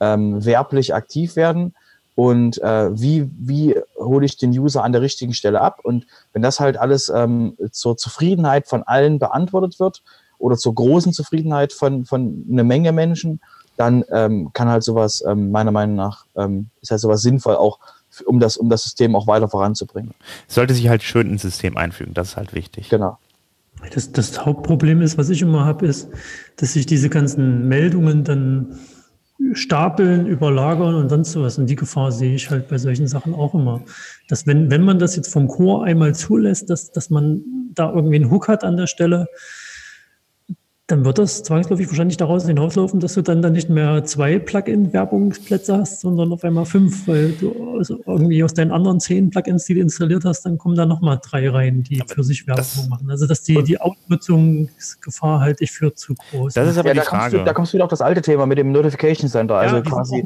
ähm, 0.00 0.44
werblich 0.44 0.94
aktiv 0.94 1.36
werden? 1.36 1.74
und 2.14 2.62
äh, 2.62 2.90
wie, 2.98 3.28
wie 3.38 3.76
hole 3.98 4.24
ich 4.24 4.36
den 4.36 4.50
User 4.50 4.84
an 4.84 4.92
der 4.92 5.02
richtigen 5.02 5.34
Stelle 5.34 5.60
ab. 5.60 5.80
Und 5.82 6.06
wenn 6.32 6.42
das 6.42 6.60
halt 6.60 6.76
alles 6.76 7.08
ähm, 7.08 7.56
zur 7.72 7.96
Zufriedenheit 7.96 8.68
von 8.68 8.82
allen 8.84 9.18
beantwortet 9.18 9.80
wird 9.80 10.02
oder 10.38 10.56
zur 10.56 10.74
großen 10.74 11.12
Zufriedenheit 11.12 11.72
von, 11.72 12.04
von 12.04 12.44
einer 12.50 12.64
Menge 12.64 12.92
Menschen, 12.92 13.40
dann 13.76 14.04
ähm, 14.12 14.50
kann 14.52 14.68
halt 14.68 14.84
sowas 14.84 15.24
ähm, 15.26 15.50
meiner 15.50 15.72
Meinung 15.72 15.96
nach, 15.96 16.26
ähm, 16.36 16.68
ist 16.80 16.92
halt 16.92 17.00
sowas 17.00 17.22
sinnvoll 17.22 17.56
auch, 17.56 17.80
um 18.26 18.38
das, 18.38 18.56
um 18.56 18.70
das 18.70 18.84
System 18.84 19.16
auch 19.16 19.26
weiter 19.26 19.48
voranzubringen. 19.48 20.14
Sollte 20.46 20.74
sich 20.74 20.88
halt 20.88 21.02
schön 21.02 21.28
ins 21.28 21.42
System 21.42 21.76
einfügen, 21.76 22.14
das 22.14 22.28
ist 22.30 22.36
halt 22.36 22.54
wichtig. 22.54 22.88
Genau. 22.88 23.18
Das, 23.92 24.12
das 24.12 24.44
Hauptproblem 24.44 25.02
ist, 25.02 25.18
was 25.18 25.30
ich 25.30 25.42
immer 25.42 25.64
habe, 25.64 25.86
ist, 25.86 26.08
dass 26.56 26.72
sich 26.72 26.86
diese 26.86 27.08
ganzen 27.08 27.68
Meldungen 27.68 28.24
dann 28.24 28.78
stapeln, 29.52 30.26
überlagern 30.26 30.94
und 30.94 31.08
sonst 31.08 31.32
sowas. 31.32 31.58
Und 31.58 31.68
die 31.68 31.76
Gefahr 31.76 32.12
sehe 32.12 32.34
ich 32.34 32.50
halt 32.50 32.68
bei 32.68 32.78
solchen 32.78 33.06
Sachen 33.06 33.34
auch 33.34 33.54
immer. 33.54 33.82
Dass 34.28 34.46
wenn, 34.46 34.70
wenn 34.70 34.82
man 34.82 34.98
das 34.98 35.16
jetzt 35.16 35.32
vom 35.32 35.48
Chor 35.48 35.84
einmal 35.84 36.14
zulässt, 36.14 36.70
dass, 36.70 36.92
dass 36.92 37.10
man 37.10 37.42
da 37.74 37.92
irgendwie 37.92 38.16
einen 38.16 38.30
Hook 38.30 38.48
hat 38.48 38.64
an 38.64 38.76
der 38.76 38.86
Stelle, 38.86 39.26
dann 40.86 41.06
wird 41.06 41.16
das 41.16 41.42
zwangsläufig 41.42 41.88
wahrscheinlich 41.88 42.18
daraus 42.18 42.44
hinauslaufen, 42.44 43.00
dass 43.00 43.14
du 43.14 43.22
dann, 43.22 43.40
dann 43.40 43.54
nicht 43.54 43.70
mehr 43.70 44.04
zwei 44.04 44.38
Plugin-Werbungsplätze 44.38 45.78
hast, 45.78 46.00
sondern 46.00 46.30
auf 46.30 46.44
einmal 46.44 46.66
fünf, 46.66 47.08
weil 47.08 47.32
du 47.32 47.78
also 47.78 48.00
irgendwie 48.06 48.44
aus 48.44 48.52
deinen 48.52 48.70
anderen 48.70 49.00
zehn 49.00 49.30
Plugins, 49.30 49.64
die 49.64 49.74
du 49.74 49.80
installiert 49.80 50.26
hast, 50.26 50.42
dann 50.42 50.58
kommen 50.58 50.76
da 50.76 50.84
nochmal 50.84 51.18
drei 51.22 51.48
rein, 51.48 51.84
die 51.84 52.02
aber 52.02 52.12
für 52.12 52.22
sich 52.22 52.46
Werbung 52.46 52.90
machen. 52.90 53.10
Also 53.10 53.26
dass 53.26 53.42
die, 53.42 53.62
die 53.62 53.80
Ausnutzungsgefahr 53.80 55.40
halte 55.40 55.64
ich 55.64 55.72
für 55.72 55.94
zu 55.94 56.14
groß. 56.14 56.52
Das 56.52 56.68
ist 56.68 56.76
aber 56.76 56.88
ja, 56.88 56.94
die 56.94 57.00
da 57.00 57.04
Frage. 57.06 57.22
Kommst 57.22 57.34
du, 57.34 57.44
da 57.44 57.52
kommst 57.54 57.72
du 57.72 57.76
wieder 57.76 57.84
auf 57.84 57.90
das 57.90 58.02
alte 58.02 58.20
Thema 58.20 58.44
mit 58.44 58.58
dem 58.58 58.70
Notification 58.70 59.30
Center. 59.30 59.54
Also 59.56 59.76
ja, 59.76 59.82
quasi. 59.82 60.22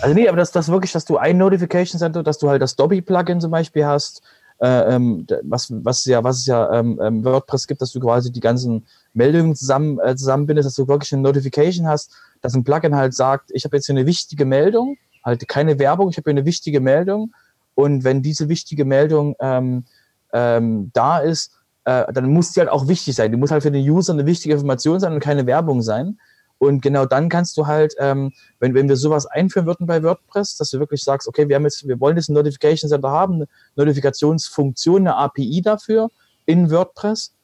Also 0.00 0.14
nee, 0.16 0.26
aber 0.26 0.36
das, 0.36 0.50
das 0.50 0.68
wirklich, 0.68 0.90
dass 0.90 1.04
du 1.04 1.16
ein 1.16 1.38
Notification 1.38 2.00
Center, 2.00 2.24
dass 2.24 2.38
du 2.38 2.48
halt 2.48 2.60
das 2.60 2.74
Dobby-Plugin 2.74 3.40
zum 3.40 3.52
Beispiel 3.52 3.86
hast, 3.86 4.20
äh, 4.60 4.94
ähm, 4.94 5.26
was, 5.44 5.72
was 5.84 6.04
ja, 6.06 6.24
was 6.24 6.38
es 6.38 6.46
ja 6.46 6.72
ähm, 6.72 7.00
ähm, 7.00 7.24
WordPress 7.24 7.68
gibt, 7.68 7.82
dass 7.82 7.92
du 7.92 8.00
quasi 8.00 8.32
die 8.32 8.40
ganzen 8.40 8.84
Meldungen 9.14 9.54
zusammen, 9.54 9.98
äh, 10.00 10.16
zusammenbindest, 10.16 10.66
dass 10.66 10.74
du 10.74 10.86
wirklich 10.88 11.12
eine 11.12 11.22
Notification 11.22 11.86
hast, 11.86 12.12
dass 12.42 12.54
ein 12.54 12.64
Plugin 12.64 12.94
halt 12.94 13.14
sagt, 13.14 13.50
ich 13.52 13.64
habe 13.64 13.76
jetzt 13.76 13.86
hier 13.86 13.96
eine 13.96 14.06
wichtige 14.06 14.44
Meldung, 14.44 14.96
halt 15.24 15.48
keine 15.48 15.78
Werbung, 15.78 16.10
ich 16.10 16.16
habe 16.16 16.30
hier 16.30 16.38
eine 16.38 16.46
wichtige 16.46 16.80
Meldung 16.80 17.32
und 17.74 18.04
wenn 18.04 18.22
diese 18.22 18.48
wichtige 18.48 18.84
Meldung 18.84 19.34
ähm, 19.40 19.84
ähm, 20.32 20.90
da 20.92 21.18
ist, 21.18 21.52
äh, 21.84 22.12
dann 22.12 22.30
muss 22.30 22.52
die 22.52 22.60
halt 22.60 22.70
auch 22.70 22.88
wichtig 22.88 23.14
sein. 23.14 23.30
Die 23.30 23.36
muss 23.36 23.50
halt 23.50 23.62
für 23.62 23.70
den 23.70 23.88
User 23.88 24.12
eine 24.12 24.26
wichtige 24.26 24.54
Information 24.54 25.00
sein 25.00 25.12
und 25.12 25.20
keine 25.20 25.46
Werbung 25.46 25.82
sein. 25.82 26.18
Und 26.58 26.82
genau 26.82 27.04
dann 27.04 27.28
kannst 27.28 27.56
du 27.56 27.66
halt, 27.66 27.94
ähm, 27.98 28.32
wenn, 28.58 28.74
wenn 28.74 28.88
wir 28.88 28.96
sowas 28.96 29.26
einführen 29.26 29.66
würden 29.66 29.86
bei 29.86 30.02
WordPress, 30.02 30.56
dass 30.56 30.70
du 30.70 30.78
wirklich 30.78 31.02
sagst, 31.02 31.28
okay, 31.28 31.48
wir 31.48 31.56
haben 31.56 31.64
jetzt, 31.64 31.86
wir 31.86 32.00
wollen 32.00 32.16
jetzt 32.16 32.28
ein 32.28 32.34
Notification 32.34 32.88
Center 32.88 33.10
haben, 33.10 33.34
eine 33.34 33.48
Notifikationsfunktion, 33.76 35.02
eine 35.02 35.16
API 35.16 35.62
dafür 35.62 36.10
in 36.46 36.70
WordPress, 36.70 37.34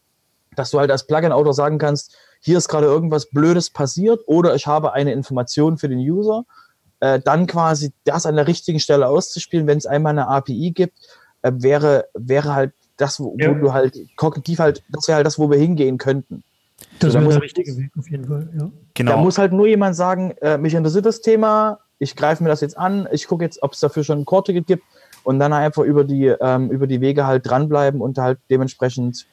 dass 0.57 0.71
du 0.71 0.79
halt 0.79 0.91
als 0.91 1.07
Plugin-Autor 1.07 1.55
sagen 1.55 1.79
kannst, 1.79 2.17
hier 2.41 2.59
ist 2.59 2.69
gerade 2.69 2.87
irgendwas 2.87 3.27
Blödes 3.27 3.71
passiert 3.71 4.21
oder 4.27 4.55
ich 4.55 4.67
habe 4.67 4.93
eine 4.93 5.13
Information 5.13 5.79
für 5.79 5.89
den 5.89 5.99
User, 5.99 6.45
äh, 7.01 7.21
dann 7.21 7.47
quasi 7.47 7.93
das 8.05 8.27
an 8.27 8.37
der 8.37 8.47
richtigen 8.47 8.81
Stelle 8.81 9.09
auszuspielen, 9.09 9.67
wenn 9.67 9.79
es 9.79 9.87
einmal 9.87 10.13
eine 10.13 10.29
API 10.29 10.73
gibt, 10.73 10.95
äh, 11.43 11.53
wäre, 11.55 12.07
wäre 12.15 12.55
halt 12.55 12.73
das, 12.97 13.21
wo, 13.21 13.37
ja. 13.39 13.51
wo 13.51 13.55
du 13.55 13.73
halt 13.73 13.99
kognitiv 14.17 14.59
halt, 14.59 14.83
das 14.91 15.09
wäre 15.09 15.17
halt 15.17 15.27
das, 15.27 15.39
wo 15.39 15.51
wir 15.51 15.59
hingehen 15.59 15.99
könnten. 15.99 16.43
Das 16.99 17.15
wäre 17.15 17.27
der 17.29 17.43
richtige 17.43 17.77
Weg 17.77 17.91
auf 17.99 18.11
jeden 18.11 18.27
Fall, 18.27 18.49
ja. 18.59 18.71
Genau. 18.95 19.13
Da 19.13 19.17
muss 19.19 19.39
halt 19.39 19.53
nur 19.53 19.67
jemand 19.67 19.97
sagen, 19.97 20.33
äh, 20.43 20.59
mich 20.59 20.75
interessiert 20.75 21.07
das 21.07 21.21
Thema, 21.21 21.79
ich 21.99 22.17
greife 22.17 22.43
mir 22.43 22.49
das 22.49 22.61
jetzt 22.61 22.77
an, 22.77 23.09
ich 23.13 23.27
gucke 23.27 23.45
jetzt, 23.45 23.63
ob 23.63 23.73
es 23.73 23.81
dafür 23.81 24.05
schon 24.05 24.21
ein 24.21 24.25
Core-Ticket 24.25 24.67
gibt 24.67 24.85
und 25.23 25.39
dann 25.39 25.53
einfach 25.53 25.83
über 25.83 26.05
die, 26.05 26.27
ähm, 26.27 26.71
über 26.71 26.87
die 26.87 27.01
Wege 27.01 27.27
halt 27.27 27.49
dranbleiben 27.49 28.01
und 28.01 28.19
halt 28.19 28.39
dementsprechend 28.51 29.27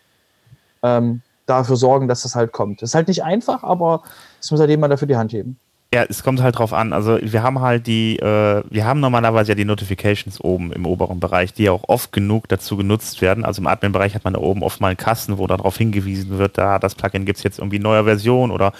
ähm, 0.88 1.22
dafür 1.46 1.76
sorgen, 1.76 2.08
dass 2.08 2.24
das 2.24 2.36
halt 2.36 2.52
kommt. 2.52 2.82
Ist 2.82 2.96
halt 2.96 3.08
nicht 3.08 3.24
einfach, 3.24 3.64
aber 3.64 4.04
es 4.40 4.52
muss 4.52 4.60
halt 4.60 4.70
jemand 4.70 4.94
dafür 4.94 5.08
die 5.08 5.18
Hand 5.18 5.34
heben. 5.34 5.58
Ja, 5.94 6.04
es 6.04 6.22
kommt 6.22 6.42
halt 6.42 6.60
drauf 6.60 6.74
an. 6.74 6.92
Also 6.92 7.18
wir 7.22 7.44
haben 7.44 7.62
halt 7.62 7.88
die, 7.88 8.20
äh, 8.20 8.62
wir 8.70 8.86
haben 8.86 9.00
normalerweise 9.00 9.54
ja 9.54 9.56
die 9.56 9.64
Notifications 9.64 10.42
oben 10.42 10.74
im 10.74 10.86
oberen 10.86 11.22
Bereich, 11.22 11.54
die 11.54 11.64
ja 11.64 11.72
auch 11.72 11.86
oft 11.88 12.12
genug 12.12 12.50
dazu 12.50 12.76
genutzt 12.76 13.22
werden. 13.22 13.46
Also 13.46 13.62
im 13.62 13.68
Admin-Bereich 13.68 14.14
hat 14.14 14.26
man 14.26 14.34
da 14.34 14.42
oben 14.42 14.64
oft 14.64 14.82
mal 14.82 14.90
einen 14.90 14.98
Kasten, 14.98 15.38
wo 15.38 15.48
darauf 15.48 15.78
hingewiesen 15.78 16.38
wird, 16.38 16.58
da 16.58 16.78
das 16.78 16.96
Plugin 16.96 17.24
gibt 17.24 17.38
es 17.38 17.44
jetzt 17.44 17.60
irgendwie 17.60 17.80
neuer 17.80 18.04
Version 18.04 18.52
oder 18.52 18.74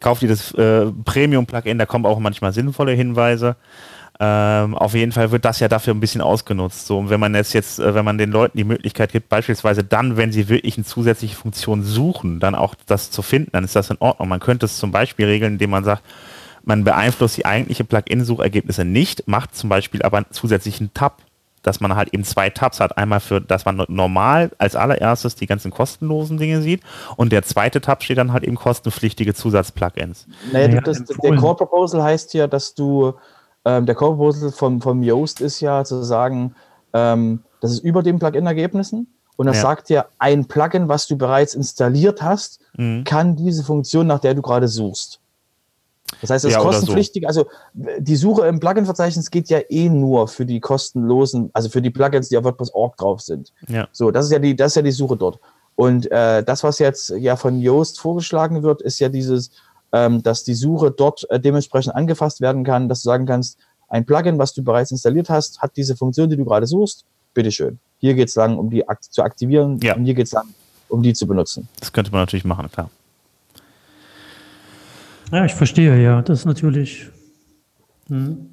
kauft 0.00 0.22
ihr 0.22 0.28
das 0.30 0.52
äh, 0.54 0.86
Premium-Plugin, 1.04 1.76
da 1.76 1.84
kommen 1.84 2.06
auch 2.06 2.18
manchmal 2.18 2.54
sinnvolle 2.54 2.92
Hinweise. 2.92 3.56
Ähm, 4.18 4.74
auf 4.74 4.94
jeden 4.94 5.12
Fall 5.12 5.30
wird 5.30 5.44
das 5.44 5.60
ja 5.60 5.68
dafür 5.68 5.92
ein 5.92 6.00
bisschen 6.00 6.22
ausgenutzt. 6.22 6.86
So, 6.86 6.98
und 6.98 7.10
wenn 7.10 7.20
man 7.20 7.34
jetzt 7.34 7.52
jetzt, 7.52 7.78
äh, 7.78 7.94
wenn 7.94 8.04
man 8.04 8.16
den 8.16 8.30
Leuten 8.30 8.56
die 8.56 8.64
Möglichkeit 8.64 9.12
gibt, 9.12 9.28
beispielsweise 9.28 9.84
dann, 9.84 10.16
wenn 10.16 10.32
sie 10.32 10.48
wirklich 10.48 10.76
eine 10.76 10.86
zusätzliche 10.86 11.36
Funktion 11.36 11.82
suchen, 11.82 12.40
dann 12.40 12.54
auch 12.54 12.74
das 12.86 13.10
zu 13.10 13.20
finden, 13.20 13.50
dann 13.52 13.64
ist 13.64 13.76
das 13.76 13.90
in 13.90 13.98
Ordnung. 14.00 14.28
Man 14.28 14.40
könnte 14.40 14.66
es 14.66 14.78
zum 14.78 14.90
Beispiel 14.90 15.26
regeln, 15.26 15.54
indem 15.54 15.70
man 15.70 15.84
sagt, 15.84 16.02
man 16.64 16.82
beeinflusst 16.82 17.36
die 17.36 17.46
eigentliche 17.46 17.84
Plugin-Suchergebnisse 17.84 18.84
nicht, 18.84 19.28
macht 19.28 19.54
zum 19.54 19.68
Beispiel 19.68 20.02
aber 20.02 20.16
einen 20.16 20.26
zusätzlichen 20.30 20.92
Tab, 20.94 21.22
dass 21.62 21.80
man 21.80 21.94
halt 21.94 22.14
eben 22.14 22.24
zwei 22.24 22.48
Tabs 22.48 22.80
hat. 22.80 22.96
Einmal 22.96 23.20
für, 23.20 23.40
dass 23.40 23.64
man 23.66 23.84
normal 23.88 24.50
als 24.58 24.76
allererstes 24.76 25.34
die 25.34 25.46
ganzen 25.46 25.70
kostenlosen 25.70 26.38
Dinge 26.38 26.62
sieht 26.62 26.80
und 27.16 27.32
der 27.32 27.42
zweite 27.42 27.80
Tab 27.80 28.02
steht 28.02 28.18
dann 28.18 28.32
halt 28.32 28.44
eben 28.44 28.56
kostenpflichtige 28.56 29.34
Zusatzplugins. 29.34 30.26
Naja, 30.52 30.68
ja, 30.68 30.80
das, 30.80 31.04
der 31.04 31.36
Core 31.36 31.56
Proposal 31.56 32.02
heißt 32.02 32.34
ja, 32.34 32.46
dass 32.46 32.74
du 32.74 33.14
ähm, 33.66 33.84
der 33.84 33.96
Core 33.96 34.16
Proposal 34.16 34.52
vom, 34.52 34.80
vom 34.80 35.02
Yoast 35.02 35.40
ist 35.40 35.60
ja 35.60 35.84
zu 35.84 36.02
sagen, 36.02 36.54
ähm, 36.92 37.40
das 37.60 37.72
ist 37.72 37.80
über 37.80 38.02
den 38.02 38.18
Plugin-Ergebnissen. 38.18 39.08
Und 39.36 39.46
das 39.46 39.56
ja. 39.56 39.62
sagt 39.62 39.90
ja, 39.90 40.06
ein 40.18 40.46
Plugin, 40.46 40.88
was 40.88 41.06
du 41.08 41.16
bereits 41.16 41.54
installiert 41.54 42.22
hast, 42.22 42.60
mhm. 42.76 43.04
kann 43.04 43.36
diese 43.36 43.64
Funktion, 43.64 44.06
nach 44.06 44.20
der 44.20 44.34
du 44.34 44.40
gerade 44.40 44.68
suchst. 44.68 45.20
Das 46.20 46.30
heißt, 46.30 46.44
das 46.44 46.52
ja, 46.52 46.60
kostenpflichtig, 46.60 47.24
so. 47.24 47.26
also 47.26 47.46
die 47.74 48.14
Suche 48.14 48.46
im 48.46 48.60
Plugin-Verzeichnis 48.60 49.30
geht 49.30 49.48
ja 49.48 49.58
eh 49.68 49.88
nur 49.88 50.28
für 50.28 50.46
die 50.46 50.60
kostenlosen, 50.60 51.50
also 51.52 51.68
für 51.68 51.82
die 51.82 51.90
Plugins, 51.90 52.28
die 52.28 52.38
auf 52.38 52.44
WordPress.org 52.44 52.96
drauf 52.96 53.20
sind. 53.20 53.52
Ja. 53.66 53.88
So, 53.90 54.12
das 54.12 54.26
ist 54.26 54.32
ja 54.32 54.38
die, 54.38 54.54
das 54.54 54.68
ist 54.68 54.76
ja 54.76 54.82
die 54.82 54.92
Suche 54.92 55.16
dort. 55.16 55.40
Und 55.74 56.10
äh, 56.10 56.42
das, 56.42 56.62
was 56.62 56.78
jetzt 56.78 57.10
ja 57.10 57.36
von 57.36 57.60
Yoast 57.60 58.00
vorgeschlagen 58.00 58.62
wird, 58.62 58.80
ist 58.80 59.00
ja 59.00 59.08
dieses, 59.08 59.50
dass 60.22 60.44
die 60.44 60.54
Suche 60.54 60.90
dort 60.90 61.28
äh, 61.30 61.40
dementsprechend 61.40 61.94
angefasst 61.94 62.40
werden 62.40 62.64
kann, 62.64 62.88
dass 62.88 63.02
du 63.02 63.08
sagen 63.08 63.26
kannst, 63.26 63.58
ein 63.88 64.04
Plugin, 64.04 64.38
was 64.38 64.52
du 64.52 64.62
bereits 64.62 64.90
installiert 64.90 65.30
hast, 65.30 65.60
hat 65.62 65.76
diese 65.76 65.96
Funktion, 65.96 66.28
die 66.28 66.36
du 66.36 66.44
gerade 66.44 66.66
suchst. 66.66 67.04
Bitteschön. 67.34 67.78
Hier 67.98 68.14
geht 68.14 68.28
es 68.28 68.34
lang, 68.34 68.58
um 68.58 68.70
die 68.70 68.84
zu 69.10 69.22
aktivieren 69.22 69.78
ja. 69.80 69.94
und 69.94 70.04
hier 70.04 70.14
geht 70.14 70.26
es 70.26 70.32
lang, 70.32 70.46
um 70.88 71.02
die 71.02 71.14
zu 71.14 71.26
benutzen. 71.26 71.68
Das 71.80 71.92
könnte 71.92 72.10
man 72.10 72.22
natürlich 72.22 72.44
machen, 72.44 72.70
klar. 72.70 72.90
Ja, 75.32 75.44
ich 75.44 75.54
verstehe, 75.54 76.02
ja. 76.02 76.22
Das 76.22 76.40
ist 76.40 76.44
natürlich. 76.44 77.08
Hm. 78.08 78.50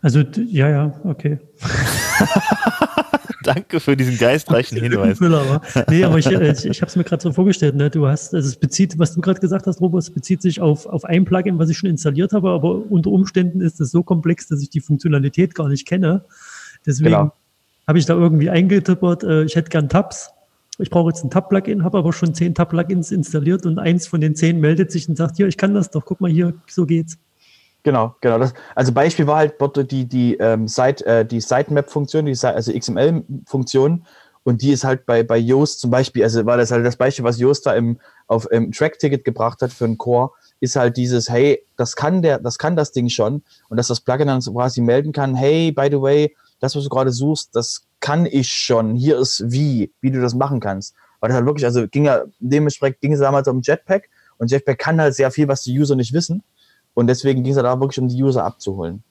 Also, 0.00 0.20
ja, 0.20 0.68
ja, 0.68 1.00
okay. 1.04 1.38
Danke 3.44 3.80
für 3.80 3.96
diesen 3.96 4.18
geistreichen 4.18 4.78
Hinweis. 4.78 5.20
aber. 5.20 5.60
Nee, 5.88 6.04
aber 6.04 6.18
ich, 6.18 6.26
äh, 6.26 6.52
ich, 6.52 6.64
ich 6.64 6.80
habe 6.80 6.88
es 6.88 6.96
mir 6.96 7.04
gerade 7.04 7.22
so 7.22 7.32
vorgestellt. 7.32 7.74
Ne? 7.76 7.90
Du 7.90 8.06
hast, 8.06 8.34
also 8.34 8.48
es 8.48 8.56
bezieht, 8.56 8.98
was 8.98 9.14
du 9.14 9.20
gerade 9.20 9.40
gesagt 9.40 9.66
hast, 9.66 9.80
Robert, 9.80 10.02
es 10.02 10.10
bezieht 10.10 10.42
sich 10.42 10.60
auf, 10.60 10.86
auf 10.86 11.04
ein 11.04 11.24
Plugin, 11.24 11.58
was 11.58 11.68
ich 11.68 11.78
schon 11.78 11.90
installiert 11.90 12.32
habe, 12.32 12.50
aber 12.50 12.90
unter 12.90 13.10
Umständen 13.10 13.60
ist 13.60 13.80
es 13.80 13.90
so 13.90 14.02
komplex, 14.02 14.48
dass 14.48 14.62
ich 14.62 14.70
die 14.70 14.80
Funktionalität 14.80 15.54
gar 15.54 15.68
nicht 15.68 15.86
kenne. 15.86 16.24
Deswegen 16.86 17.10
genau. 17.10 17.32
habe 17.86 17.98
ich 17.98 18.06
da 18.06 18.14
irgendwie 18.14 18.50
eingetippert, 18.50 19.22
äh, 19.24 19.44
ich 19.44 19.56
hätte 19.56 19.70
gern 19.70 19.88
Tabs. 19.88 20.30
Ich 20.78 20.90
brauche 20.90 21.10
jetzt 21.10 21.22
ein 21.22 21.30
Tab-Plugin, 21.30 21.84
habe 21.84 21.98
aber 21.98 22.12
schon 22.12 22.34
zehn 22.34 22.54
Tab-Plugins 22.54 23.12
installiert 23.12 23.64
und 23.64 23.78
eins 23.78 24.08
von 24.08 24.20
den 24.20 24.34
zehn 24.34 24.58
meldet 24.58 24.90
sich 24.90 25.08
und 25.08 25.16
sagt, 25.16 25.36
hier, 25.36 25.46
ich 25.46 25.56
kann 25.56 25.72
das 25.72 25.90
doch, 25.90 26.04
guck 26.04 26.20
mal 26.20 26.30
hier, 26.30 26.54
so 26.66 26.84
geht's. 26.84 27.16
Genau, 27.84 28.16
genau. 28.22 28.38
Das, 28.38 28.54
also 28.74 28.92
Beispiel 28.92 29.26
war 29.26 29.36
halt 29.36 29.56
die, 29.92 30.06
die, 30.06 30.36
ähm, 30.38 30.66
Site, 30.66 31.04
äh, 31.04 31.24
die 31.24 31.40
Sitemap-Funktion, 31.40 32.24
die, 32.24 32.36
also 32.42 32.72
XML-Funktion. 32.72 34.06
Und 34.42 34.62
die 34.62 34.72
ist 34.72 34.84
halt 34.84 35.06
bei, 35.06 35.22
bei 35.22 35.36
Yoast 35.38 35.80
zum 35.80 35.90
Beispiel, 35.90 36.22
also 36.22 36.44
war 36.46 36.56
das 36.56 36.70
halt 36.70 36.84
das 36.84 36.96
Beispiel, 36.96 37.24
was 37.24 37.38
Yoast 37.38 37.66
da 37.66 37.74
im, 37.74 38.00
auf, 38.26 38.50
im 38.50 38.72
Track-Ticket 38.72 39.24
gebracht 39.24 39.60
hat 39.60 39.72
für 39.72 39.84
einen 39.84 39.98
Core, 39.98 40.30
ist 40.60 40.76
halt 40.76 40.96
dieses, 40.96 41.28
hey, 41.28 41.62
das 41.76 41.94
kann 41.94 42.22
der, 42.22 42.38
das 42.38 42.58
kann 42.58 42.74
das 42.74 42.92
Ding 42.92 43.10
schon. 43.10 43.42
Und 43.68 43.76
dass 43.76 43.88
das 43.88 44.00
Plugin 44.00 44.28
dann 44.28 44.40
quasi 44.40 44.80
melden 44.80 45.12
kann, 45.12 45.34
hey, 45.34 45.70
by 45.70 45.88
the 45.90 46.00
way, 46.00 46.34
das, 46.60 46.74
was 46.74 46.84
du 46.84 46.88
gerade 46.88 47.10
suchst, 47.10 47.54
das 47.54 47.84
kann 48.00 48.24
ich 48.24 48.50
schon. 48.50 48.94
Hier 48.94 49.18
ist 49.18 49.44
wie, 49.46 49.92
wie 50.00 50.10
du 50.10 50.22
das 50.22 50.34
machen 50.34 50.60
kannst. 50.60 50.94
Weil 51.20 51.28
das 51.28 51.36
halt 51.36 51.46
wirklich, 51.46 51.66
also 51.66 51.86
ging 51.86 52.06
ja, 52.06 52.22
dementsprechend 52.38 53.00
ging 53.02 53.12
es 53.12 53.20
damals 53.20 53.46
um 53.48 53.60
Jetpack 53.62 54.08
und 54.38 54.50
Jetpack 54.50 54.78
kann 54.78 55.00
halt 55.00 55.14
sehr 55.14 55.30
viel, 55.30 55.48
was 55.48 55.62
die 55.62 55.78
User 55.78 55.96
nicht 55.96 56.12
wissen. 56.14 56.42
Und 56.94 57.08
deswegen 57.08 57.42
ging 57.42 57.52
es 57.52 57.56
halt 57.56 57.66
da 57.66 57.78
wirklich 57.78 57.98
um 57.98 58.08
die 58.08 58.22
User 58.22 58.44
abzuholen. 58.44 59.02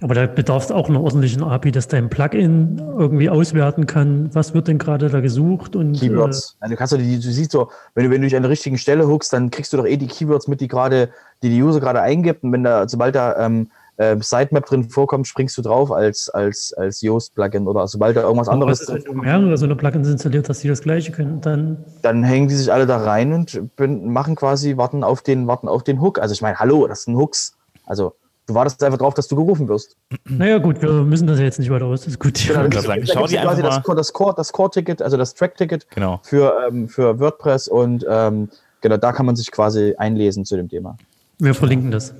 Aber 0.00 0.14
da 0.14 0.26
bedarf 0.26 0.64
es 0.64 0.70
auch 0.70 0.88
einer 0.88 1.02
ordentlichen 1.02 1.42
API, 1.42 1.72
dass 1.72 1.88
dein 1.88 2.08
Plugin 2.08 2.78
irgendwie 2.98 3.30
auswerten 3.30 3.86
kann, 3.86 4.32
was 4.32 4.54
wird 4.54 4.68
denn 4.68 4.78
gerade 4.78 5.08
da 5.08 5.20
gesucht 5.20 5.74
und 5.74 5.92
Keywords. 5.92 6.56
Äh, 6.60 6.64
also 6.64 6.76
kannst 6.76 6.92
du, 6.92 6.98
die, 6.98 7.16
du 7.16 7.30
siehst 7.30 7.50
so, 7.50 7.70
wenn 7.94 8.04
du, 8.04 8.10
wenn 8.10 8.20
du 8.20 8.26
dich 8.26 8.36
an 8.36 8.42
der 8.42 8.50
richtigen 8.50 8.78
Stelle 8.78 9.08
hookst, 9.08 9.32
dann 9.32 9.50
kriegst 9.50 9.72
du 9.72 9.76
doch 9.76 9.86
eh 9.86 9.96
die 9.96 10.06
Keywords 10.06 10.46
mit, 10.46 10.60
die 10.60 10.68
gerade, 10.68 11.10
die 11.42 11.48
die 11.48 11.62
User 11.62 11.80
gerade 11.80 12.00
eingibt. 12.00 12.44
Und 12.44 12.52
wenn 12.52 12.64
da, 12.64 12.88
sobald 12.88 13.14
da 13.14 13.44
ähm, 13.44 13.70
äh, 13.98 14.16
Sitemap 14.20 14.66
drin 14.66 14.88
vorkommt, 14.88 15.26
springst 15.26 15.58
du 15.58 15.62
drauf 15.62 15.92
als, 15.92 16.30
als, 16.30 16.72
als 16.72 17.02
Yoast-Plugin 17.02 17.66
oder 17.66 17.86
sobald 17.88 18.16
da 18.16 18.22
irgendwas 18.22 18.48
anderes. 18.48 18.80
Ist, 18.80 18.92
wenn 18.92 19.02
du 19.02 19.12
mehrere 19.12 19.58
so 19.58 19.66
eine 19.66 19.76
Plugins 19.76 20.08
installiert 20.08 20.48
hast, 20.48 20.62
die 20.62 20.68
das 20.68 20.80
gleiche 20.80 21.12
können, 21.12 21.40
dann. 21.40 21.84
Dann 22.02 22.22
hängen 22.22 22.48
die 22.48 22.54
sich 22.54 22.72
alle 22.72 22.86
da 22.86 22.98
rein 22.98 23.32
und 23.32 23.60
machen 24.06 24.36
quasi, 24.36 24.76
warten 24.76 25.04
auf 25.04 25.22
den, 25.22 25.46
warten 25.46 25.68
auf 25.68 25.82
den 25.82 26.00
Hook. 26.00 26.20
Also 26.20 26.32
ich 26.32 26.40
meine, 26.40 26.58
hallo, 26.58 26.86
das 26.86 27.02
sind 27.02 27.16
Hooks. 27.16 27.56
Also 27.86 28.14
du 28.46 28.54
wartest 28.54 28.82
einfach 28.84 28.98
drauf, 28.98 29.14
dass 29.14 29.26
du 29.26 29.34
gerufen 29.34 29.68
wirst. 29.68 29.96
Naja, 30.24 30.58
gut, 30.58 30.80
wir 30.80 30.90
müssen 30.90 31.26
das 31.26 31.40
jetzt 31.40 31.58
nicht 31.58 31.70
weiter 31.70 31.86
ausdiskutieren. 31.86 32.70
Genau, 32.70 32.82
das, 32.82 33.10
Schau 33.12 33.26
dir 33.26 33.40
quasi 33.40 33.62
das, 33.62 33.82
das 33.82 34.12
Core, 34.12 34.34
das 34.36 34.52
Core-Ticket, 34.52 35.02
also 35.02 35.16
das 35.16 35.34
Track-Ticket 35.34 35.90
genau. 35.90 36.20
für, 36.22 36.54
ähm, 36.68 36.88
für 36.88 37.18
WordPress 37.18 37.66
und 37.66 38.06
ähm, 38.08 38.48
genau, 38.80 38.96
da 38.96 39.12
kann 39.12 39.26
man 39.26 39.34
sich 39.34 39.50
quasi 39.50 39.94
einlesen 39.98 40.44
zu 40.44 40.56
dem 40.56 40.68
Thema. 40.68 40.96
Wir 41.40 41.54
verlinken 41.54 41.90
das. 41.90 42.14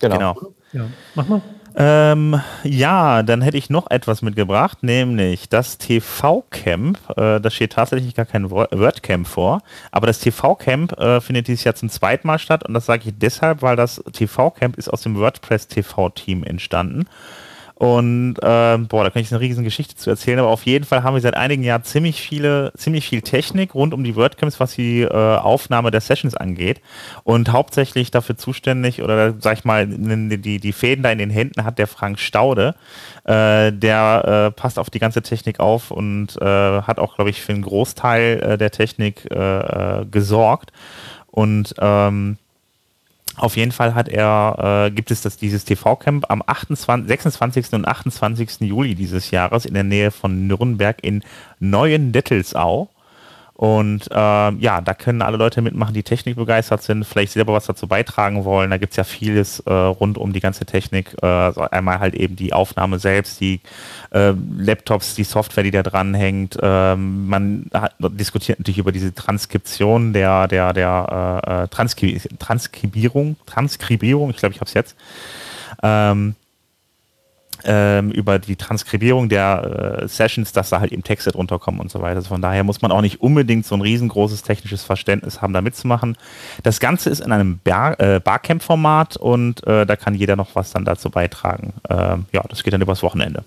Genau. 0.00 0.16
genau. 0.16 0.52
Ja, 0.72 0.86
mach 1.14 1.28
mal. 1.28 1.42
Ähm, 1.80 2.40
ja, 2.64 3.22
dann 3.22 3.40
hätte 3.40 3.56
ich 3.56 3.70
noch 3.70 3.90
etwas 3.90 4.20
mitgebracht, 4.20 4.82
nämlich 4.82 5.48
das 5.48 5.78
TV-Camp. 5.78 6.98
Äh, 7.16 7.40
da 7.40 7.50
steht 7.50 7.72
tatsächlich 7.72 8.14
gar 8.14 8.26
kein 8.26 8.50
WordCamp 8.50 9.26
vor, 9.28 9.62
aber 9.92 10.08
das 10.08 10.18
TV-Camp 10.18 10.98
äh, 10.98 11.20
findet 11.20 11.46
dieses 11.46 11.64
Jahr 11.64 11.76
zum 11.76 11.88
zweiten 11.88 12.26
Mal 12.26 12.40
statt 12.40 12.66
und 12.66 12.74
das 12.74 12.86
sage 12.86 13.04
ich 13.06 13.14
deshalb, 13.16 13.62
weil 13.62 13.76
das 13.76 14.02
TV-Camp 14.12 14.76
ist 14.76 14.88
aus 14.88 15.02
dem 15.02 15.16
WordPress 15.16 15.68
TV-Team 15.68 16.42
entstanden. 16.42 17.06
Und 17.78 18.38
äh, 18.42 18.76
boah, 18.78 19.04
da 19.04 19.10
kann 19.10 19.22
ich 19.22 19.30
eine 19.30 19.40
riesen 19.40 19.62
Geschichte 19.62 19.94
zu 19.94 20.10
erzählen, 20.10 20.40
aber 20.40 20.48
auf 20.48 20.66
jeden 20.66 20.84
Fall 20.84 21.04
haben 21.04 21.14
wir 21.14 21.20
seit 21.20 21.36
einigen 21.36 21.62
Jahren 21.62 21.84
ziemlich 21.84 22.20
viele, 22.20 22.72
ziemlich 22.76 23.08
viel 23.08 23.22
Technik 23.22 23.72
rund 23.72 23.94
um 23.94 24.02
die 24.02 24.16
WordCamps, 24.16 24.58
was 24.58 24.74
die 24.74 25.02
äh, 25.02 25.06
Aufnahme 25.06 25.92
der 25.92 26.00
Sessions 26.00 26.36
angeht. 26.36 26.80
Und 27.22 27.52
hauptsächlich 27.52 28.10
dafür 28.10 28.36
zuständig, 28.36 29.00
oder 29.00 29.34
sag 29.38 29.58
ich 29.58 29.64
mal, 29.64 29.86
die, 29.86 30.58
die 30.58 30.72
Fäden 30.72 31.04
da 31.04 31.12
in 31.12 31.18
den 31.18 31.30
Händen 31.30 31.64
hat 31.64 31.78
der 31.78 31.86
Frank 31.86 32.18
Staude. 32.18 32.74
Äh, 33.22 33.70
der 33.72 34.48
äh, 34.48 34.60
passt 34.60 34.80
auf 34.80 34.90
die 34.90 34.98
ganze 34.98 35.22
Technik 35.22 35.60
auf 35.60 35.92
und 35.92 36.36
äh, 36.40 36.82
hat 36.82 36.98
auch, 36.98 37.14
glaube 37.14 37.30
ich, 37.30 37.40
für 37.42 37.52
einen 37.52 37.62
Großteil 37.62 38.40
äh, 38.40 38.58
der 38.58 38.72
Technik 38.72 39.30
äh, 39.30 40.04
gesorgt. 40.10 40.72
Und 41.30 41.76
ähm, 41.78 42.38
auf 43.38 43.56
jeden 43.56 43.72
Fall 43.72 43.94
hat 43.94 44.08
er, 44.08 44.86
äh, 44.86 44.90
gibt 44.90 45.10
es 45.10 45.22
das, 45.22 45.36
dieses 45.36 45.64
TV-Camp 45.64 46.26
am 46.28 46.42
28, 46.44 47.08
26. 47.08 47.72
und 47.72 47.86
28. 47.86 48.60
Juli 48.60 48.94
dieses 48.94 49.30
Jahres 49.30 49.64
in 49.64 49.74
der 49.74 49.84
Nähe 49.84 50.10
von 50.10 50.46
Nürnberg 50.46 50.96
in 51.02 51.22
Neuendettelsau. 51.60 52.88
Und 53.58 54.08
äh, 54.12 54.14
ja, 54.14 54.80
da 54.80 54.94
können 54.94 55.20
alle 55.20 55.36
Leute 55.36 55.62
mitmachen, 55.62 55.92
die 55.92 56.04
Technik 56.04 56.36
begeistert 56.36 56.80
sind, 56.80 57.04
vielleicht 57.04 57.32
selber 57.32 57.54
was 57.54 57.66
dazu 57.66 57.88
beitragen 57.88 58.44
wollen. 58.44 58.70
Da 58.70 58.76
gibt 58.76 58.92
es 58.92 58.96
ja 58.96 59.02
vieles 59.02 59.58
äh, 59.66 59.72
rund 59.72 60.16
um 60.16 60.32
die 60.32 60.38
ganze 60.38 60.64
Technik. 60.64 61.16
Äh, 61.20 61.26
also 61.26 61.62
einmal 61.62 61.98
halt 61.98 62.14
eben 62.14 62.36
die 62.36 62.52
Aufnahme 62.52 63.00
selbst, 63.00 63.40
die 63.40 63.60
äh, 64.12 64.32
Laptops, 64.58 65.16
die 65.16 65.24
Software, 65.24 65.64
die 65.64 65.72
da 65.72 65.82
dran 65.82 66.14
hängt. 66.14 66.56
Ähm, 66.62 67.26
man 67.26 67.66
hat, 67.74 67.96
diskutiert 67.98 68.60
natürlich 68.60 68.78
über 68.78 68.92
diese 68.92 69.12
Transkription 69.12 70.12
der, 70.12 70.46
der, 70.46 70.72
der 70.72 71.42
äh, 71.44 71.64
äh 71.64 71.66
Transkri 71.66 72.20
Transkribierung, 72.38 73.34
Transkribierung, 73.44 74.30
ich 74.30 74.36
glaube, 74.36 74.54
ich 74.54 74.60
habe 74.60 74.68
es 74.68 74.74
jetzt. 74.74 74.94
Ähm, 75.82 76.36
ähm, 77.64 78.10
über 78.10 78.38
die 78.38 78.56
Transkribierung 78.56 79.28
der 79.28 80.00
äh, 80.02 80.08
Sessions, 80.08 80.52
dass 80.52 80.70
da 80.70 80.80
halt 80.80 80.92
eben 80.92 81.02
Texte 81.02 81.32
drunter 81.32 81.58
kommen 81.58 81.80
und 81.80 81.90
so 81.90 82.00
weiter. 82.00 82.16
Also 82.16 82.28
von 82.28 82.42
daher 82.42 82.64
muss 82.64 82.82
man 82.82 82.92
auch 82.92 83.00
nicht 83.00 83.20
unbedingt 83.20 83.66
so 83.66 83.74
ein 83.74 83.80
riesengroßes 83.80 84.42
technisches 84.42 84.84
Verständnis 84.84 85.42
haben, 85.42 85.52
da 85.52 85.60
mitzumachen. 85.60 86.16
Das 86.62 86.80
Ganze 86.80 87.10
ist 87.10 87.20
in 87.20 87.32
einem 87.32 87.58
Bar, 87.58 87.98
äh, 88.00 88.20
Barcamp-Format 88.20 89.16
und 89.16 89.66
äh, 89.66 89.86
da 89.86 89.96
kann 89.96 90.14
jeder 90.14 90.36
noch 90.36 90.54
was 90.54 90.72
dann 90.72 90.84
dazu 90.84 91.10
beitragen. 91.10 91.74
Ähm, 91.88 92.26
ja, 92.32 92.42
das 92.48 92.62
geht 92.62 92.72
dann 92.72 92.82
übers 92.82 93.02
Wochenende. 93.02 93.44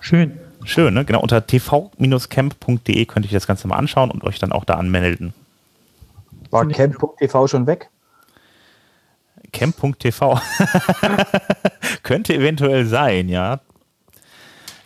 Schön. 0.00 0.38
Schön, 0.64 0.92
ne? 0.92 1.04
Genau, 1.04 1.20
unter 1.20 1.46
tv-camp.de 1.46 3.06
könnt 3.06 3.26
ihr 3.26 3.32
das 3.32 3.46
Ganze 3.46 3.66
mal 3.66 3.76
anschauen 3.76 4.10
und 4.10 4.24
euch 4.24 4.38
dann 4.38 4.52
auch 4.52 4.64
da 4.64 4.74
anmelden. 4.74 5.32
War 6.50 6.66
camp.tv 6.68 7.46
schon 7.46 7.66
weg? 7.66 7.88
Camp.tv. 9.50 10.40
Könnte 12.02 12.34
eventuell 12.34 12.86
sein, 12.86 13.28
ja. 13.28 13.60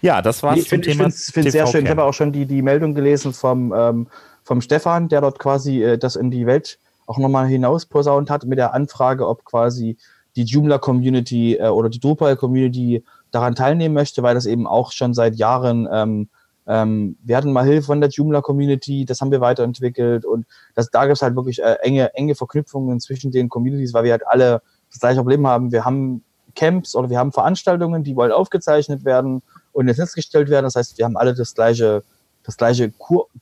Ja, 0.00 0.20
das 0.20 0.42
war 0.42 0.55
es 0.57 0.64
zum 0.64 0.83
find, 0.83 0.85
Thema. 0.85 1.07
Ich 1.09 1.14
finde 1.33 1.48
es 1.48 1.53
sehr 1.53 1.66
schön. 1.66 1.85
Ich 1.85 1.90
habe 1.90 2.05
auch 2.05 2.12
schon 2.12 2.33
die, 2.33 2.44
die 2.44 2.61
Meldung 2.61 2.94
gelesen 2.94 3.33
vom, 3.33 3.72
ähm, 3.74 4.07
vom 4.42 4.61
Stefan, 4.61 5.09
der 5.09 5.22
dort 5.22 5.38
quasi 5.38 5.83
äh, 5.83 5.98
das 5.98 6.16
in 6.16 6.31
die 6.31 6.46
Welt 6.46 6.79
auch 7.07 7.18
nochmal 7.18 7.46
hinaus 7.46 7.87
posaunt 7.87 8.31
hat 8.31 8.44
mit 8.44 8.59
der 8.59 8.74
Anfrage, 8.74 9.27
ob 9.27 9.44
quasi 9.44 9.96
die 10.37 10.44
Joomla-Community 10.44 11.57
äh, 11.57 11.68
oder 11.68 11.88
die 11.88 12.00
Drupal-Community 12.00 13.05
daran 13.31 13.55
teilnehmen 13.55 13.94
möchte, 13.94 14.22
weil 14.22 14.35
das 14.35 14.46
eben 14.46 14.66
auch 14.66 14.92
schon 14.92 15.14
seit 15.14 15.37
Jahren 15.37 15.88
ähm, 15.90 16.29
ähm, 16.66 17.16
wir 17.22 17.37
hatten 17.37 17.53
mal 17.53 17.64
Hilfe 17.64 17.87
von 17.87 18.00
der 18.00 18.11
Joomla-Community, 18.11 19.05
das 19.05 19.20
haben 19.20 19.31
wir 19.31 19.40
weiterentwickelt 19.40 20.24
und 20.24 20.46
das, 20.74 20.90
da 20.90 21.05
gibt 21.05 21.16
es 21.16 21.22
halt 21.22 21.37
wirklich 21.37 21.62
äh, 21.62 21.77
enge, 21.83 22.14
enge 22.14 22.35
Verknüpfungen 22.35 23.00
zwischen 23.00 23.31
den 23.31 23.48
Communities, 23.48 23.92
weil 23.92 24.05
wir 24.05 24.12
halt 24.12 24.27
alle 24.27 24.62
das 24.90 25.00
gleiche 25.00 25.20
Problem 25.20 25.46
haben. 25.46 25.72
Wir 25.72 25.85
haben 25.85 26.24
Camps 26.55 26.94
oder 26.94 27.11
wir 27.11 27.18
haben 27.18 27.33
Veranstaltungen, 27.33 28.03
die 28.03 28.16
wollen 28.16 28.33
aufgezeichnet 28.33 29.05
werden 29.05 29.42
und 29.72 29.88
ins 29.88 29.98
Netz 29.98 30.14
gestellt 30.14 30.48
werden. 30.48 30.64
Das 30.64 30.77
heißt, 30.77 30.96
wir 30.96 31.05
haben 31.05 31.16
alle 31.16 31.35
das 31.35 31.55
gleiche, 31.55 32.03
das 32.44 32.57
gleiche 32.57 32.92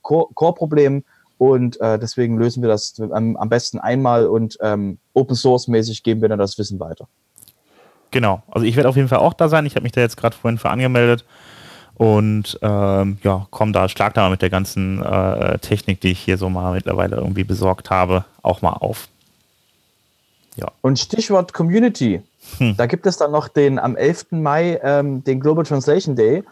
Core-Problem 0.01 1.03
und 1.37 1.79
äh, 1.79 1.97
deswegen 1.99 2.37
lösen 2.37 2.61
wir 2.61 2.69
das 2.69 2.99
am, 2.99 3.37
am 3.37 3.49
besten 3.49 3.79
einmal 3.79 4.27
und 4.27 4.57
ähm, 4.61 4.97
Open 5.13 5.35
Source 5.35 5.67
mäßig 5.67 6.03
geben 6.03 6.21
wir 6.21 6.29
dann 6.29 6.39
das 6.39 6.57
Wissen 6.57 6.79
weiter. 6.79 7.07
Genau, 8.11 8.43
also 8.51 8.65
ich 8.65 8.75
werde 8.75 8.89
auf 8.89 8.95
jeden 8.95 9.07
Fall 9.07 9.19
auch 9.19 9.33
da 9.33 9.47
sein. 9.47 9.65
Ich 9.65 9.75
habe 9.75 9.83
mich 9.83 9.91
da 9.91 10.01
jetzt 10.01 10.17
gerade 10.17 10.35
vorhin 10.35 10.57
für 10.57 10.69
angemeldet 10.69 11.25
und 11.95 12.57
ähm, 12.61 13.17
ja, 13.23 13.47
komm 13.51 13.71
da, 13.71 13.87
schlag 13.87 14.13
da 14.13 14.23
mal 14.23 14.31
mit 14.31 14.41
der 14.41 14.49
ganzen 14.49 15.01
äh, 15.03 15.59
Technik, 15.59 16.01
die 16.01 16.11
ich 16.11 16.19
hier 16.19 16.37
so 16.37 16.49
mal 16.49 16.73
mittlerweile 16.73 17.17
irgendwie 17.17 17.43
besorgt 17.43 17.89
habe, 17.89 18.25
auch 18.41 18.61
mal 18.61 18.73
auf. 18.73 19.07
Ja. 20.55 20.71
Und 20.81 20.99
Stichwort 20.99 21.53
Community. 21.53 22.21
Hm. 22.57 22.75
Da 22.77 22.85
gibt 22.85 23.05
es 23.05 23.17
dann 23.17 23.31
noch 23.31 23.47
den 23.47 23.79
am 23.79 23.95
11. 23.95 24.27
Mai 24.31 24.79
ähm, 24.83 25.23
den 25.23 25.39
Global 25.39 25.65
Translation 25.65 26.15
Day. 26.15 26.43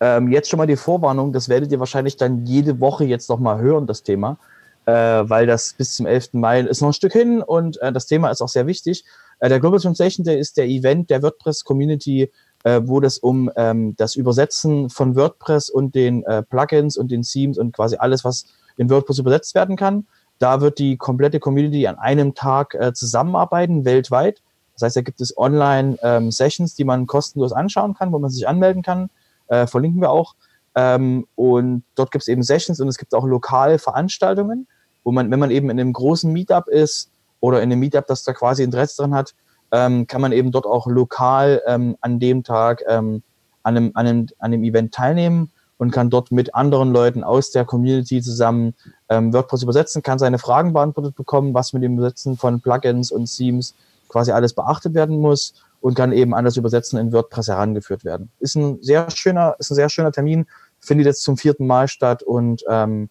Ähm, 0.00 0.30
jetzt 0.30 0.48
schon 0.48 0.58
mal 0.58 0.66
die 0.66 0.76
Vorwarnung, 0.76 1.32
das 1.32 1.48
werdet 1.48 1.70
ihr 1.72 1.78
wahrscheinlich 1.78 2.16
dann 2.16 2.46
jede 2.46 2.80
Woche 2.80 3.04
jetzt 3.04 3.28
noch 3.28 3.38
mal 3.38 3.58
hören, 3.58 3.86
das 3.86 4.02
Thema, 4.02 4.38
äh, 4.86 4.92
weil 4.92 5.46
das 5.46 5.74
bis 5.74 5.94
zum 5.94 6.06
11. 6.06 6.30
Mai 6.32 6.60
ist 6.60 6.80
noch 6.80 6.88
ein 6.88 6.94
Stück 6.94 7.12
hin 7.12 7.42
und 7.42 7.80
äh, 7.82 7.92
das 7.92 8.06
Thema 8.06 8.30
ist 8.30 8.40
auch 8.40 8.48
sehr 8.48 8.66
wichtig. 8.66 9.04
Äh, 9.40 9.50
der 9.50 9.60
Global 9.60 9.78
Translation 9.78 10.24
Day 10.24 10.38
ist 10.38 10.56
der 10.56 10.66
Event 10.66 11.10
der 11.10 11.22
WordPress 11.22 11.64
Community 11.64 12.30
äh, 12.64 12.80
wo 12.84 13.00
das 13.00 13.18
um 13.18 13.50
ähm, 13.56 13.94
das 13.96 14.16
Übersetzen 14.16 14.90
von 14.90 15.16
WordPress 15.16 15.70
und 15.70 15.94
den 15.94 16.24
äh, 16.24 16.42
Plugins 16.42 16.96
und 16.96 17.10
den 17.10 17.22
Themes 17.22 17.58
und 17.58 17.74
quasi 17.74 17.96
alles, 17.96 18.24
was 18.24 18.46
in 18.76 18.90
WordPress 18.90 19.18
übersetzt 19.18 19.54
werden 19.54 19.76
kann. 19.76 20.06
Da 20.38 20.60
wird 20.60 20.78
die 20.78 20.96
komplette 20.96 21.40
Community 21.40 21.86
an 21.86 21.98
einem 21.98 22.34
Tag 22.34 22.74
äh, 22.74 22.92
zusammenarbeiten, 22.92 23.84
weltweit. 23.84 24.42
Das 24.74 24.82
heißt, 24.82 24.96
da 24.96 25.00
gibt 25.02 25.20
es 25.20 25.36
Online-Sessions, 25.36 26.72
ähm, 26.72 26.76
die 26.78 26.84
man 26.84 27.06
kostenlos 27.06 27.52
anschauen 27.52 27.94
kann, 27.94 28.12
wo 28.12 28.18
man 28.18 28.30
sich 28.30 28.48
anmelden 28.48 28.82
kann. 28.82 29.10
Äh, 29.48 29.66
verlinken 29.66 30.00
wir 30.00 30.10
auch. 30.10 30.34
Ähm, 30.74 31.26
und 31.34 31.82
dort 31.94 32.10
gibt 32.10 32.22
es 32.22 32.28
eben 32.28 32.42
Sessions 32.42 32.80
und 32.80 32.88
es 32.88 32.96
gibt 32.96 33.14
auch 33.14 33.26
lokale 33.26 33.78
Veranstaltungen, 33.78 34.66
wo 35.04 35.12
man, 35.12 35.30
wenn 35.30 35.38
man 35.38 35.50
eben 35.50 35.68
in 35.68 35.78
einem 35.78 35.92
großen 35.92 36.32
Meetup 36.32 36.68
ist 36.68 37.10
oder 37.40 37.62
in 37.62 37.70
einem 37.70 37.80
Meetup, 37.80 38.06
das 38.06 38.24
da 38.24 38.32
quasi 38.32 38.62
Interesse 38.62 39.02
dran 39.02 39.14
hat, 39.14 39.34
ähm, 39.72 40.06
kann 40.06 40.20
man 40.20 40.32
eben 40.32 40.52
dort 40.52 40.66
auch 40.66 40.86
lokal 40.86 41.62
ähm, 41.66 41.96
an 42.00 42.18
dem 42.18 42.42
Tag 42.44 42.82
ähm, 42.88 43.22
an, 43.62 43.76
einem, 43.76 43.90
an, 43.94 44.06
einem, 44.06 44.26
an 44.38 44.52
einem 44.52 44.64
Event 44.64 44.92
teilnehmen 44.94 45.50
und 45.78 45.92
kann 45.92 46.10
dort 46.10 46.30
mit 46.30 46.54
anderen 46.54 46.92
Leuten 46.92 47.24
aus 47.24 47.52
der 47.52 47.64
Community 47.64 48.20
zusammen 48.20 48.74
ähm, 49.08 49.32
WordPress 49.32 49.62
übersetzen, 49.62 50.02
kann 50.02 50.18
seine 50.18 50.38
Fragen 50.38 50.72
beantwortet 50.72 51.16
bekommen, 51.16 51.54
was 51.54 51.72
mit 51.72 51.82
dem 51.82 51.94
Übersetzen 51.94 52.36
von 52.36 52.60
Plugins 52.60 53.10
und 53.10 53.34
Themes 53.34 53.74
quasi 54.08 54.32
alles 54.32 54.52
beachtet 54.52 54.94
werden 54.94 55.18
muss 55.20 55.54
und 55.80 55.94
kann 55.94 56.12
eben 56.12 56.34
an 56.34 56.44
das 56.44 56.56
Übersetzen 56.56 56.98
in 56.98 57.12
WordPress 57.12 57.48
herangeführt 57.48 58.04
werden. 58.04 58.30
Ist 58.40 58.56
ein 58.56 58.82
sehr 58.82 59.10
schöner, 59.10 59.56
ist 59.58 59.70
ein 59.70 59.76
sehr 59.76 59.88
schöner 59.88 60.12
Termin, 60.12 60.46
findet 60.80 61.06
jetzt 61.06 61.22
zum 61.22 61.36
vierten 61.36 61.66
Mal 61.66 61.88
statt 61.88 62.22
und 62.22 62.62
ähm, 62.68 63.08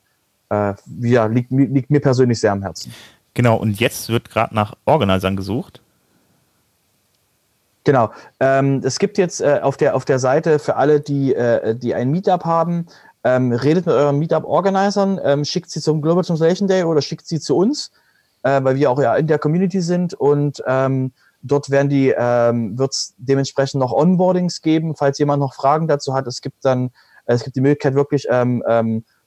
äh, 0.49 0.73
ja, 1.01 1.25
liegt, 1.25 1.51
liegt 1.51 1.89
mir 1.89 2.01
persönlich 2.01 2.39
sehr 2.39 2.51
am 2.51 2.61
Herzen. 2.61 2.93
Genau, 3.33 3.55
und 3.55 3.79
jetzt 3.79 4.09
wird 4.09 4.29
gerade 4.29 4.53
nach 4.53 4.75
Organisern 4.85 5.35
gesucht. 5.35 5.81
Genau. 7.89 8.11
Ähm, 8.39 8.81
es 8.83 8.99
gibt 8.99 9.17
jetzt 9.17 9.41
äh, 9.41 9.61
auf, 9.63 9.75
der, 9.75 9.95
auf 9.95 10.05
der 10.05 10.19
Seite 10.19 10.59
für 10.59 10.75
alle, 10.75 11.01
die, 11.01 11.33
äh, 11.33 11.73
die 11.73 11.95
ein 11.95 12.11
Meetup 12.11 12.45
haben, 12.45 12.85
ähm, 13.23 13.51
redet 13.51 13.87
mit 13.87 13.95
euren 13.95 14.19
Meetup-Organisern, 14.19 15.19
ähm, 15.23 15.43
schickt 15.43 15.71
sie 15.71 15.81
zum 15.81 15.99
Global 15.99 16.23
Translation 16.23 16.67
Day 16.67 16.83
oder 16.83 17.01
schickt 17.01 17.25
sie 17.25 17.39
zu 17.39 17.57
uns, 17.57 17.89
äh, 18.43 18.63
weil 18.63 18.75
wir 18.75 18.91
auch 18.91 19.01
ja 19.01 19.15
in 19.15 19.25
der 19.25 19.39
Community 19.39 19.81
sind 19.81 20.13
und 20.13 20.61
ähm, 20.67 21.13
dort 21.41 21.71
werden 21.71 21.89
die, 21.89 22.13
ähm, 22.15 22.77
wird 22.77 22.93
es 22.93 23.15
dementsprechend 23.17 23.79
noch 23.79 23.91
Onboardings 23.91 24.61
geben, 24.61 24.95
falls 24.95 25.17
jemand 25.17 25.39
noch 25.39 25.55
Fragen 25.55 25.87
dazu 25.87 26.13
hat. 26.13 26.27
Es 26.27 26.41
gibt 26.41 26.63
dann, 26.63 26.91
äh, 27.25 27.33
es 27.33 27.43
gibt 27.43 27.55
die 27.55 27.61
Möglichkeit 27.61 27.95
wirklich 27.95 28.27
ähm, 28.29 28.63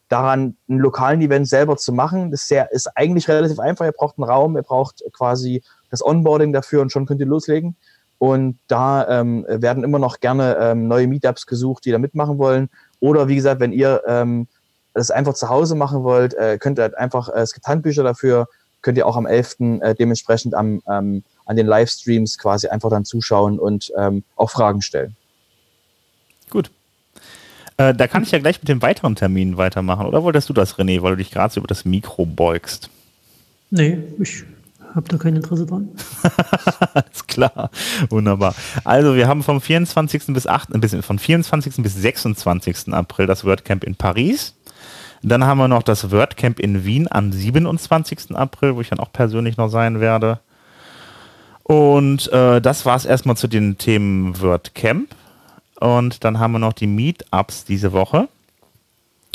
daran, 0.09 0.57
einen 0.68 0.79
lokalen 0.79 1.20
Event 1.20 1.48
selber 1.48 1.77
zu 1.79 1.92
machen. 1.92 2.31
Das 2.31 2.42
ist, 2.42 2.48
sehr, 2.48 2.70
ist 2.70 2.87
eigentlich 2.96 3.27
relativ 3.29 3.59
einfach. 3.59 3.87
Ihr 3.87 3.92
braucht 3.92 4.18
einen 4.18 4.31
Raum, 4.31 4.57
ihr 4.57 4.62
braucht 4.62 5.03
quasi 5.12 5.64
das 5.90 6.05
Onboarding 6.05 6.53
dafür 6.53 6.81
und 6.81 6.92
schon 6.92 7.07
könnt 7.07 7.18
ihr 7.18 7.27
loslegen. 7.27 7.77
Und 8.22 8.61
da 8.68 9.08
ähm, 9.08 9.44
werden 9.48 9.82
immer 9.82 9.98
noch 9.98 10.20
gerne 10.20 10.56
ähm, 10.61 10.87
neue 10.87 11.08
Meetups 11.08 11.44
gesucht, 11.44 11.85
die 11.85 11.90
da 11.90 11.98
mitmachen 11.98 12.38
wollen. 12.38 12.70
Oder 13.00 13.26
wie 13.26 13.35
gesagt, 13.35 13.61
wenn 13.61 13.72
ihr 13.72 14.00
ähm, 14.06 14.46
das 14.94 15.11
einfach 15.11 15.35
zu 15.35 15.48
Hause 15.48 15.74
machen 15.74 16.04
wollt, 16.04 16.32
äh, 16.35 16.56
könnt 16.56 16.78
ihr 16.78 16.82
halt 16.82 16.96
einfach, 16.96 17.30
äh, 17.30 17.40
es 17.40 17.52
gibt 17.52 17.66
Handbücher 17.66 18.04
dafür, 18.04 18.46
könnt 18.80 18.96
ihr 18.96 19.08
auch 19.08 19.16
am 19.16 19.26
11. 19.26 19.80
Äh, 19.80 19.96
dementsprechend 19.96 20.54
am, 20.54 20.80
ähm, 20.88 21.24
an 21.46 21.56
den 21.56 21.66
Livestreams 21.66 22.38
quasi 22.38 22.68
einfach 22.68 22.90
dann 22.90 23.04
zuschauen 23.04 23.58
und 23.58 23.92
ähm, 23.98 24.22
auch 24.37 24.50
Fragen 24.52 24.82
stellen. 24.82 25.16
Gut. 26.48 26.70
Äh, 27.76 27.92
da 27.92 28.06
kann 28.06 28.22
ich 28.22 28.30
ja 28.30 28.38
gleich 28.38 28.61
mit 28.61 28.68
dem 28.68 28.82
weiteren 28.82 29.16
Termin 29.16 29.56
weitermachen. 29.56 30.06
Oder 30.06 30.22
wolltest 30.22 30.48
du 30.48 30.52
das, 30.52 30.76
René, 30.76 31.02
weil 31.02 31.11
du 31.11 31.16
dich 31.16 31.32
gerade 31.32 31.52
so 31.52 31.58
über 31.58 31.66
das 31.66 31.85
Mikro 31.85 32.24
beugst? 32.24 32.88
Nee, 33.70 33.98
ich 34.20 34.44
habe 34.94 35.09
da 35.09 35.16
kein 35.16 35.37
Interesse 35.37 35.66
dran. 35.66 35.88
Alles 36.94 37.26
klar, 37.26 37.70
wunderbar. 38.11 38.55
Also 38.85 39.14
wir 39.14 39.28
haben 39.28 39.42
vom 39.42 39.61
24. 39.61 40.26
bis 40.28 40.46
8, 40.46 40.74
ein 40.74 41.02
von 41.02 41.18
24. 41.18 41.76
bis 41.83 41.94
26. 41.94 42.92
April 42.92 43.26
das 43.26 43.44
WordCamp 43.44 43.85
in 43.85 43.94
Paris. 43.94 44.55
Dann 45.22 45.44
haben 45.44 45.59
wir 45.59 45.68
noch 45.68 45.83
das 45.83 46.11
WordCamp 46.11 46.59
in 46.59 46.85
Wien 46.85 47.07
am 47.11 47.33
27. 47.33 48.35
April, 48.35 48.74
wo 48.76 48.81
ich 48.81 48.88
dann 48.88 48.98
auch 48.98 49.12
persönlich 49.12 49.57
noch 49.57 49.68
sein 49.68 50.00
werde. 50.00 50.40
Und 51.62 52.31
äh, 52.33 52.61
das 52.61 52.85
war 52.85 52.96
es 52.96 53.05
erstmal 53.05 53.37
zu 53.37 53.46
den 53.46 53.78
Themen 53.78 54.40
WordCamp. 54.40 55.14
Und 55.78 56.24
dann 56.24 56.38
haben 56.38 56.52
wir 56.52 56.59
noch 56.59 56.72
die 56.72 56.87
Meetups 56.87 57.64
diese 57.64 57.92
Woche. 57.92 58.28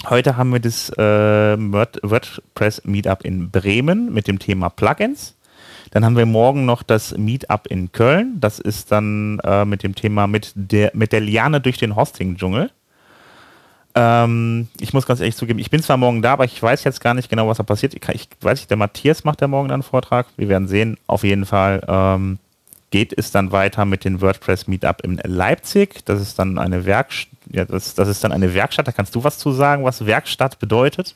Heute 0.10 0.38
haben 0.38 0.52
wir 0.52 0.60
das 0.60 0.89
äh, 0.91 1.58
WordPress 1.58 2.84
Meetup 2.86 3.26
in 3.26 3.50
Bremen 3.50 4.13
mit 4.13 4.28
dem 4.28 4.39
Thema 4.39 4.70
Plugins. 4.70 5.36
Dann 5.91 6.06
haben 6.06 6.17
wir 6.17 6.26
morgen 6.26 6.65
noch 6.65 6.84
das 6.84 7.17
Meetup 7.17 7.67
in 7.67 7.91
Köln. 7.91 8.38
Das 8.39 8.60
ist 8.60 8.91
dann 8.91 9.39
äh, 9.43 9.65
mit 9.65 9.84
dem 9.84 9.95
Thema 9.95 10.28
mit 10.28 10.52
der, 10.56 10.91
mit 10.93 11.12
der 11.12 11.21
Liane 11.21 11.62
durch 11.62 11.78
den 11.78 11.95
Hosting-Dschungel. 11.95 12.71
Ähm, 13.95 14.67
ich 14.80 14.93
muss 14.93 15.08
ganz 15.08 15.19
ehrlich 15.19 15.36
zugeben, 15.36 15.58
ich 15.58 15.71
bin 15.71 15.82
zwar 15.82 15.97
morgen 15.97 16.21
da, 16.21 16.34
aber 16.34 16.45
ich 16.45 16.62
weiß 16.62 16.84
jetzt 16.84 17.02
gar 17.02 17.15
nicht 17.15 17.30
genau, 17.30 17.47
was 17.47 17.58
da 17.58 17.63
passiert. 17.63 17.95
Ich, 17.95 18.08
ich 18.10 18.30
weiß 18.41 18.60
nicht, 18.60 18.69
der 18.69 18.78
Matthias 18.78 19.23
macht 19.23 19.41
ja 19.41 19.47
morgen 19.47 19.71
einen 19.71 19.82
Vortrag. 19.82 20.28
Wir 20.38 20.50
werden 20.50 20.67
sehen. 20.67 20.97
Auf 21.08 21.23
jeden 21.23 21.45
Fall 21.45 21.84
ähm, 21.88 22.38
geht 22.91 23.17
es 23.17 23.32
dann 23.32 23.52
weiter 23.52 23.86
mit 23.86 24.06
dem 24.06 24.21
WordPress 24.21 24.67
Meetup 24.67 25.02
in 25.04 25.19
Leipzig. 25.23 26.06
Das 26.06 26.21
ist 26.21 26.38
dann 26.38 26.60
eine 26.60 26.86
Werkstatt. 26.86 27.34
Ja, 27.50 27.65
das, 27.65 27.95
das 27.95 28.08
ist 28.08 28.23
dann 28.23 28.32
eine 28.32 28.54
Werkstatt. 28.54 28.88
Da 28.88 28.91
kannst 28.91 29.15
du 29.15 29.23
was 29.23 29.39
zu 29.39 29.52
sagen, 29.52 29.84
was 29.84 30.06
Werkstatt 30.06 30.60
bedeutet? 30.60 31.15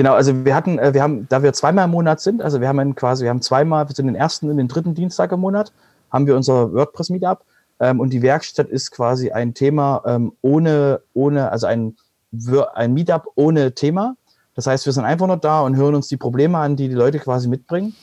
Genau, 0.00 0.14
also 0.14 0.46
wir 0.46 0.54
hatten, 0.54 0.78
äh, 0.78 0.94
wir 0.94 1.02
haben, 1.02 1.28
da 1.28 1.42
wir 1.42 1.52
zweimal 1.52 1.84
im 1.84 1.90
Monat 1.90 2.22
sind, 2.22 2.40
also 2.40 2.62
wir 2.62 2.68
haben 2.68 2.94
quasi, 2.94 3.24
wir 3.24 3.28
haben 3.28 3.42
zweimal, 3.42 3.86
wir 3.86 3.94
sind 3.94 4.06
den 4.06 4.14
ersten 4.14 4.48
und 4.48 4.56
den 4.56 4.66
dritten 4.66 4.94
Dienstag 4.94 5.30
im 5.30 5.40
Monat, 5.40 5.74
haben 6.10 6.26
wir 6.26 6.36
unser 6.36 6.72
WordPress-Meetup. 6.72 7.44
Ähm, 7.80 8.00
und 8.00 8.08
die 8.08 8.22
Werkstatt 8.22 8.70
ist 8.70 8.92
quasi 8.92 9.30
ein 9.30 9.52
Thema 9.52 10.02
ähm, 10.06 10.32
ohne, 10.40 11.02
ohne, 11.12 11.52
also 11.52 11.66
ein, 11.66 11.98
ein 12.72 12.94
Meetup 12.94 13.26
ohne 13.34 13.74
Thema. 13.74 14.16
Das 14.54 14.66
heißt, 14.66 14.86
wir 14.86 14.94
sind 14.94 15.04
einfach 15.04 15.26
nur 15.26 15.36
da 15.36 15.60
und 15.60 15.76
hören 15.76 15.94
uns 15.94 16.08
die 16.08 16.16
Probleme 16.16 16.56
an, 16.56 16.76
die 16.76 16.88
die 16.88 16.94
Leute 16.94 17.18
quasi 17.18 17.46
mitbringen. 17.46 17.94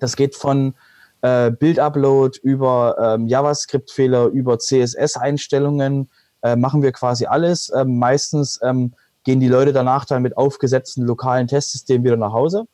Das 0.00 0.16
geht 0.16 0.34
von 0.34 0.74
äh, 1.22 1.52
Bild-Upload 1.52 2.40
über 2.42 2.96
ähm, 3.00 3.28
JavaScript-Fehler, 3.28 4.26
über 4.26 4.58
CSS-Einstellungen, 4.58 6.10
äh, 6.42 6.56
machen 6.56 6.82
wir 6.82 6.90
quasi 6.90 7.26
alles. 7.26 7.72
Ähm, 7.72 7.96
meistens 7.96 8.58
ähm, 8.64 8.92
gehen 9.28 9.40
die 9.40 9.48
Leute 9.48 9.74
danach 9.74 10.06
dann 10.06 10.22
mit 10.22 10.38
aufgesetzten 10.38 11.04
lokalen 11.04 11.48
Testsystemen 11.48 12.02
wieder 12.02 12.16
nach 12.16 12.32
Hause, 12.32 12.64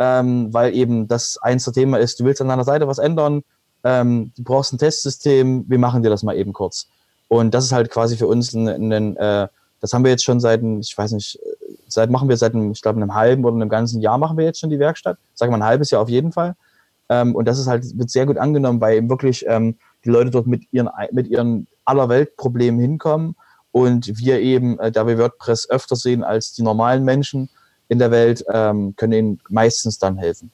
ähm, 0.00 0.52
weil 0.52 0.74
eben 0.74 1.06
das 1.06 1.38
eins 1.40 1.62
der 1.62 1.74
Thema 1.74 2.00
ist, 2.00 2.18
du 2.18 2.24
willst 2.24 2.40
an 2.40 2.48
deiner 2.48 2.64
Seite 2.64 2.88
was 2.88 2.98
ändern, 2.98 3.44
ähm, 3.84 4.32
du 4.36 4.42
brauchst 4.42 4.72
ein 4.72 4.78
Testsystem, 4.78 5.64
wir 5.68 5.78
machen 5.78 6.02
dir 6.02 6.10
das 6.10 6.24
mal 6.24 6.36
eben 6.36 6.52
kurz. 6.52 6.88
Und 7.28 7.54
das 7.54 7.66
ist 7.66 7.70
halt 7.70 7.88
quasi 7.88 8.16
für 8.16 8.26
uns 8.26 8.52
ein, 8.52 8.92
ein 8.92 9.16
äh, 9.16 9.46
das 9.80 9.92
haben 9.92 10.02
wir 10.02 10.10
jetzt 10.10 10.24
schon 10.24 10.40
seit, 10.40 10.60
ich 10.80 10.98
weiß 10.98 11.12
nicht, 11.12 11.38
seit 11.86 12.10
machen 12.10 12.28
wir 12.28 12.36
seit 12.36 12.52
einem, 12.52 12.72
ich 12.72 12.82
glaube, 12.82 13.00
einem 13.00 13.14
halben 13.14 13.44
oder 13.44 13.54
einem 13.54 13.68
ganzen 13.68 14.00
Jahr 14.00 14.18
machen 14.18 14.36
wir 14.36 14.44
jetzt 14.44 14.58
schon 14.58 14.70
die 14.70 14.80
Werkstatt. 14.80 15.18
Sagen 15.34 15.52
wir 15.52 15.56
ein 15.58 15.64
halbes 15.64 15.92
Jahr 15.92 16.02
auf 16.02 16.08
jeden 16.08 16.32
Fall. 16.32 16.56
Ähm, 17.10 17.36
und 17.36 17.46
das 17.46 17.60
ist 17.60 17.68
halt, 17.68 17.96
wird 17.96 18.10
sehr 18.10 18.26
gut 18.26 18.38
angenommen, 18.38 18.80
weil 18.80 18.96
eben 18.96 19.08
wirklich 19.08 19.44
ähm, 19.46 19.76
die 20.04 20.10
Leute 20.10 20.32
dort 20.32 20.48
mit 20.48 20.64
ihren, 20.72 20.88
mit 21.12 21.28
ihren 21.28 21.68
allerweltproblemen 21.84 22.80
hinkommen 22.80 23.36
und 23.72 24.18
wir 24.18 24.40
eben, 24.40 24.78
äh, 24.78 24.92
da 24.92 25.06
wir 25.06 25.18
WordPress 25.18 25.68
öfter 25.68 25.96
sehen 25.96 26.22
als 26.22 26.52
die 26.52 26.62
normalen 26.62 27.04
Menschen 27.04 27.48
in 27.88 27.98
der 27.98 28.10
Welt, 28.10 28.44
ähm, 28.52 28.94
können 28.96 29.12
ihnen 29.12 29.40
meistens 29.48 29.98
dann 29.98 30.16
helfen. 30.18 30.50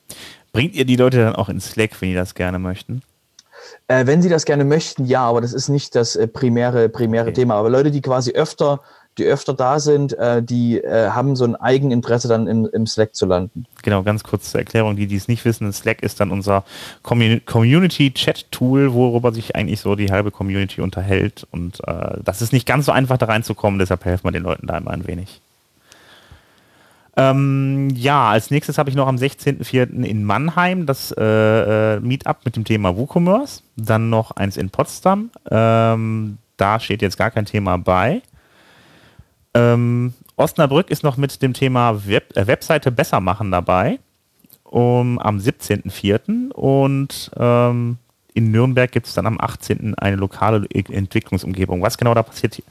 Bringt 0.53 0.75
ihr 0.75 0.85
die 0.85 0.97
Leute 0.97 1.19
dann 1.19 1.37
auch 1.37 1.49
in 1.49 1.61
Slack, 1.61 2.01
wenn 2.01 2.09
die 2.09 2.15
das 2.15 2.35
gerne 2.35 2.59
möchten? 2.59 3.03
Äh, 3.89 4.07
wenn 4.07 4.23
sie 4.23 4.29
das 4.29 4.45
gerne 4.45 4.65
möchten, 4.65 5.05
ja, 5.05 5.23
aber 5.23 5.41
das 5.41 5.53
ist 5.53 5.69
nicht 5.69 5.95
das 5.95 6.17
äh, 6.17 6.27
primäre, 6.27 6.89
primäre 6.89 7.27
okay. 7.27 7.35
Thema. 7.35 7.55
Aber 7.55 7.71
Leute, 7.71 7.91
die 7.91 8.01
quasi 8.01 8.33
öfter 8.33 8.81
die 9.19 9.25
öfter 9.25 9.55
da 9.55 9.81
sind, 9.81 10.13
äh, 10.15 10.43
die 10.43 10.79
äh, 10.79 11.11
haben 11.11 11.37
so 11.37 11.45
ein 11.45 11.57
Eigeninteresse 11.57 12.29
dann 12.29 12.47
im, 12.47 12.69
im 12.73 12.87
Slack 12.87 13.15
zu 13.15 13.27
landen. 13.27 13.67
Genau, 13.83 14.03
ganz 14.03 14.23
kurz 14.23 14.51
zur 14.51 14.61
Erklärung, 14.61 14.97
die, 14.97 15.07
die 15.07 15.17
es 15.17 15.29
nicht 15.29 15.45
wissen, 15.45 15.73
Slack 15.73 16.03
ist 16.03 16.21
dann 16.21 16.31
unser 16.31 16.65
Community-Chat-Tool, 17.03 18.93
worüber 18.93 19.33
sich 19.33 19.57
eigentlich 19.57 19.81
so 19.81 19.97
die 19.97 20.11
halbe 20.11 20.31
Community 20.31 20.81
unterhält 20.81 21.47
und 21.51 21.81
äh, 21.87 22.19
das 22.25 22.43
ist 22.43 22.53
nicht 22.53 22.67
ganz 22.67 22.87
so 22.87 22.93
einfach 22.93 23.19
da 23.19 23.27
reinzukommen, 23.27 23.79
deshalb 23.79 24.05
helfen 24.05 24.25
wir 24.25 24.33
den 24.33 24.43
Leuten 24.45 24.67
da 24.67 24.79
immer 24.79 24.93
ein 24.93 25.07
wenig. 25.07 25.41
Ähm, 27.19 27.91
ja, 27.97 28.31
als 28.31 28.53
nächstes 28.53 28.79
habe 28.79 28.91
ich 28.91 28.97
noch 28.97 29.09
am 29.09 29.17
16.04. 29.17 30.05
in 30.05 30.23
Mannheim 30.23 30.87
das 30.87 31.11
äh, 31.19 31.97
äh, 31.97 32.01
Meetup 32.01 32.45
mit 32.45 32.55
dem 32.55 32.65
Thema 32.65 32.97
WooCommerce. 32.97 33.63
Dann 33.77 34.09
noch 34.09 34.31
eins 34.31 34.57
in 34.57 34.71
Potsdam. 34.71 35.31
Ähm, 35.51 36.39
da 36.59 36.79
steht 36.79 37.03
jetzt 37.03 37.19
gar 37.19 37.33
kein 37.33 37.45
Thema 37.45 37.77
bei. 37.77 38.23
Ähm, 39.55 40.15
Osnabrück 40.37 40.91
ist 40.91 41.03
noch 41.03 41.17
mit 41.17 41.43
dem 41.43 41.53
Thema 41.53 42.07
Web, 42.07 42.37
äh, 42.37 42.47
Webseite 42.47 42.91
besser 42.91 43.21
machen 43.21 43.51
dabei. 43.51 43.99
Um, 44.65 45.19
am 45.19 45.39
17.04. 45.39 46.53
Und 46.53 47.31
ähm, 47.39 47.97
in 48.35 48.51
Nürnberg 48.51 48.93
gibt 48.93 49.07
es 49.07 49.15
dann 49.15 49.27
am 49.27 49.41
18. 49.41 49.95
eine 49.97 50.17
lokale 50.17 50.67
Entwicklungsumgebung. 50.71 51.83
Was 51.83 51.97
genau 51.97 52.15
da 52.15 52.23
passiert, 52.23 52.63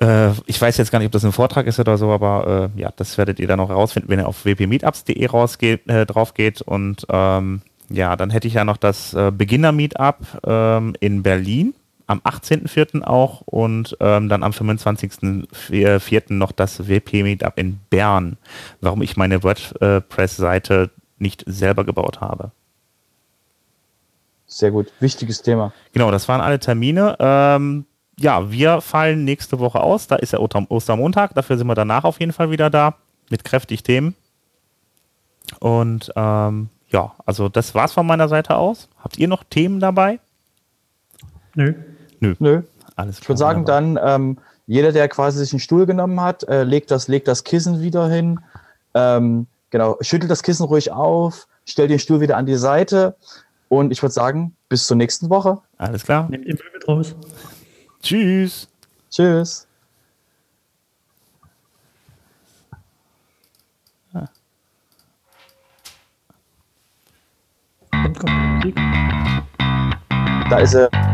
äh, 0.00 0.30
ich 0.46 0.60
weiß 0.60 0.76
jetzt 0.78 0.90
gar 0.90 0.98
nicht, 0.98 1.06
ob 1.06 1.12
das 1.12 1.24
ein 1.24 1.32
Vortrag 1.32 1.66
ist 1.66 1.78
oder 1.78 1.96
so, 1.96 2.10
aber 2.10 2.70
äh, 2.76 2.80
ja, 2.80 2.90
das 2.96 3.16
werdet 3.18 3.38
ihr 3.38 3.46
dann 3.46 3.58
noch 3.58 3.68
herausfinden, 3.68 4.08
wenn 4.08 4.18
ihr 4.18 4.28
auf 4.28 4.44
wpmeetups.de 4.44 5.78
äh, 5.86 6.06
drauf 6.06 6.34
geht. 6.34 6.60
Und 6.62 7.06
ähm, 7.08 7.62
ja, 7.88 8.16
dann 8.16 8.30
hätte 8.30 8.48
ich 8.48 8.54
ja 8.54 8.64
noch 8.64 8.76
das 8.76 9.14
äh, 9.14 9.30
Beginner-Meetup 9.30 10.42
ähm, 10.44 10.94
in 11.00 11.22
Berlin 11.22 11.74
am 12.10 12.18
18.04. 12.20 13.02
auch 13.02 13.42
und 13.42 13.96
ähm, 14.00 14.28
dann 14.28 14.42
am 14.42 14.50
25.04. 14.50 16.32
noch 16.32 16.50
das 16.50 16.88
WP-Meetup 16.88 17.52
in 17.56 17.78
Bern, 17.88 18.36
warum 18.80 19.02
ich 19.02 19.16
meine 19.16 19.44
WordPress-Seite 19.44 20.90
nicht 21.18 21.44
selber 21.46 21.84
gebaut 21.84 22.20
habe. 22.20 22.50
Sehr 24.46 24.72
gut, 24.72 24.92
wichtiges 24.98 25.42
Thema. 25.42 25.72
Genau, 25.92 26.10
das 26.10 26.26
waren 26.28 26.40
alle 26.40 26.58
Termine. 26.58 27.16
Ähm, 27.20 27.86
ja, 28.18 28.50
wir 28.50 28.80
fallen 28.80 29.24
nächste 29.24 29.60
Woche 29.60 29.80
aus. 29.80 30.08
Da 30.08 30.16
ist 30.16 30.32
ja 30.32 30.40
Ostermontag. 30.40 31.34
Dafür 31.34 31.56
sind 31.56 31.68
wir 31.68 31.76
danach 31.76 32.02
auf 32.02 32.18
jeden 32.18 32.32
Fall 32.32 32.50
wieder 32.50 32.68
da 32.68 32.96
mit 33.30 33.44
kräftig 33.44 33.84
Themen. 33.84 34.16
Und 35.60 36.12
ähm, 36.16 36.70
ja, 36.88 37.14
also 37.24 37.48
das 37.48 37.76
war's 37.76 37.92
von 37.92 38.06
meiner 38.06 38.28
Seite 38.28 38.56
aus. 38.56 38.88
Habt 38.98 39.18
ihr 39.18 39.28
noch 39.28 39.44
Themen 39.44 39.78
dabei? 39.78 40.18
Nö. 41.54 41.74
Nö. 42.20 42.34
Nö. 42.38 42.62
Alles 42.96 43.16
klar. 43.16 43.22
Ich 43.22 43.28
würde 43.28 43.38
sagen, 43.38 43.64
dann 43.64 43.98
ähm, 44.02 44.38
jeder, 44.66 44.92
der 44.92 45.08
quasi 45.08 45.38
sich 45.38 45.52
einen 45.52 45.60
Stuhl 45.60 45.84
genommen 45.84 46.20
hat, 46.20 46.44
äh, 46.44 46.62
legt, 46.62 46.90
das, 46.90 47.08
legt 47.08 47.26
das 47.26 47.42
Kissen 47.42 47.80
wieder 47.80 48.08
hin. 48.08 48.38
Ähm, 48.94 49.46
genau, 49.70 49.96
schüttelt 50.00 50.30
das 50.30 50.42
Kissen 50.42 50.64
ruhig 50.64 50.92
auf, 50.92 51.48
stellt 51.66 51.90
den 51.90 51.98
Stuhl 51.98 52.20
wieder 52.20 52.36
an 52.36 52.46
die 52.46 52.56
Seite. 52.56 53.16
Und 53.68 53.90
ich 53.90 54.02
würde 54.02 54.12
sagen, 54.12 54.54
bis 54.68 54.86
zur 54.86 54.96
nächsten 54.96 55.30
Woche. 55.30 55.58
Alles 55.78 56.04
klar. 56.04 56.28
Nehmt 56.28 56.46
den 56.46 56.56
Müll 56.56 56.70
mit 56.72 56.86
raus. 56.86 57.16
Tschüss. 58.02 58.68
Tschüss. 59.10 59.66
Ah. 64.12 64.28
Da 70.48 70.58
ist 70.58 70.74
er. 70.74 71.09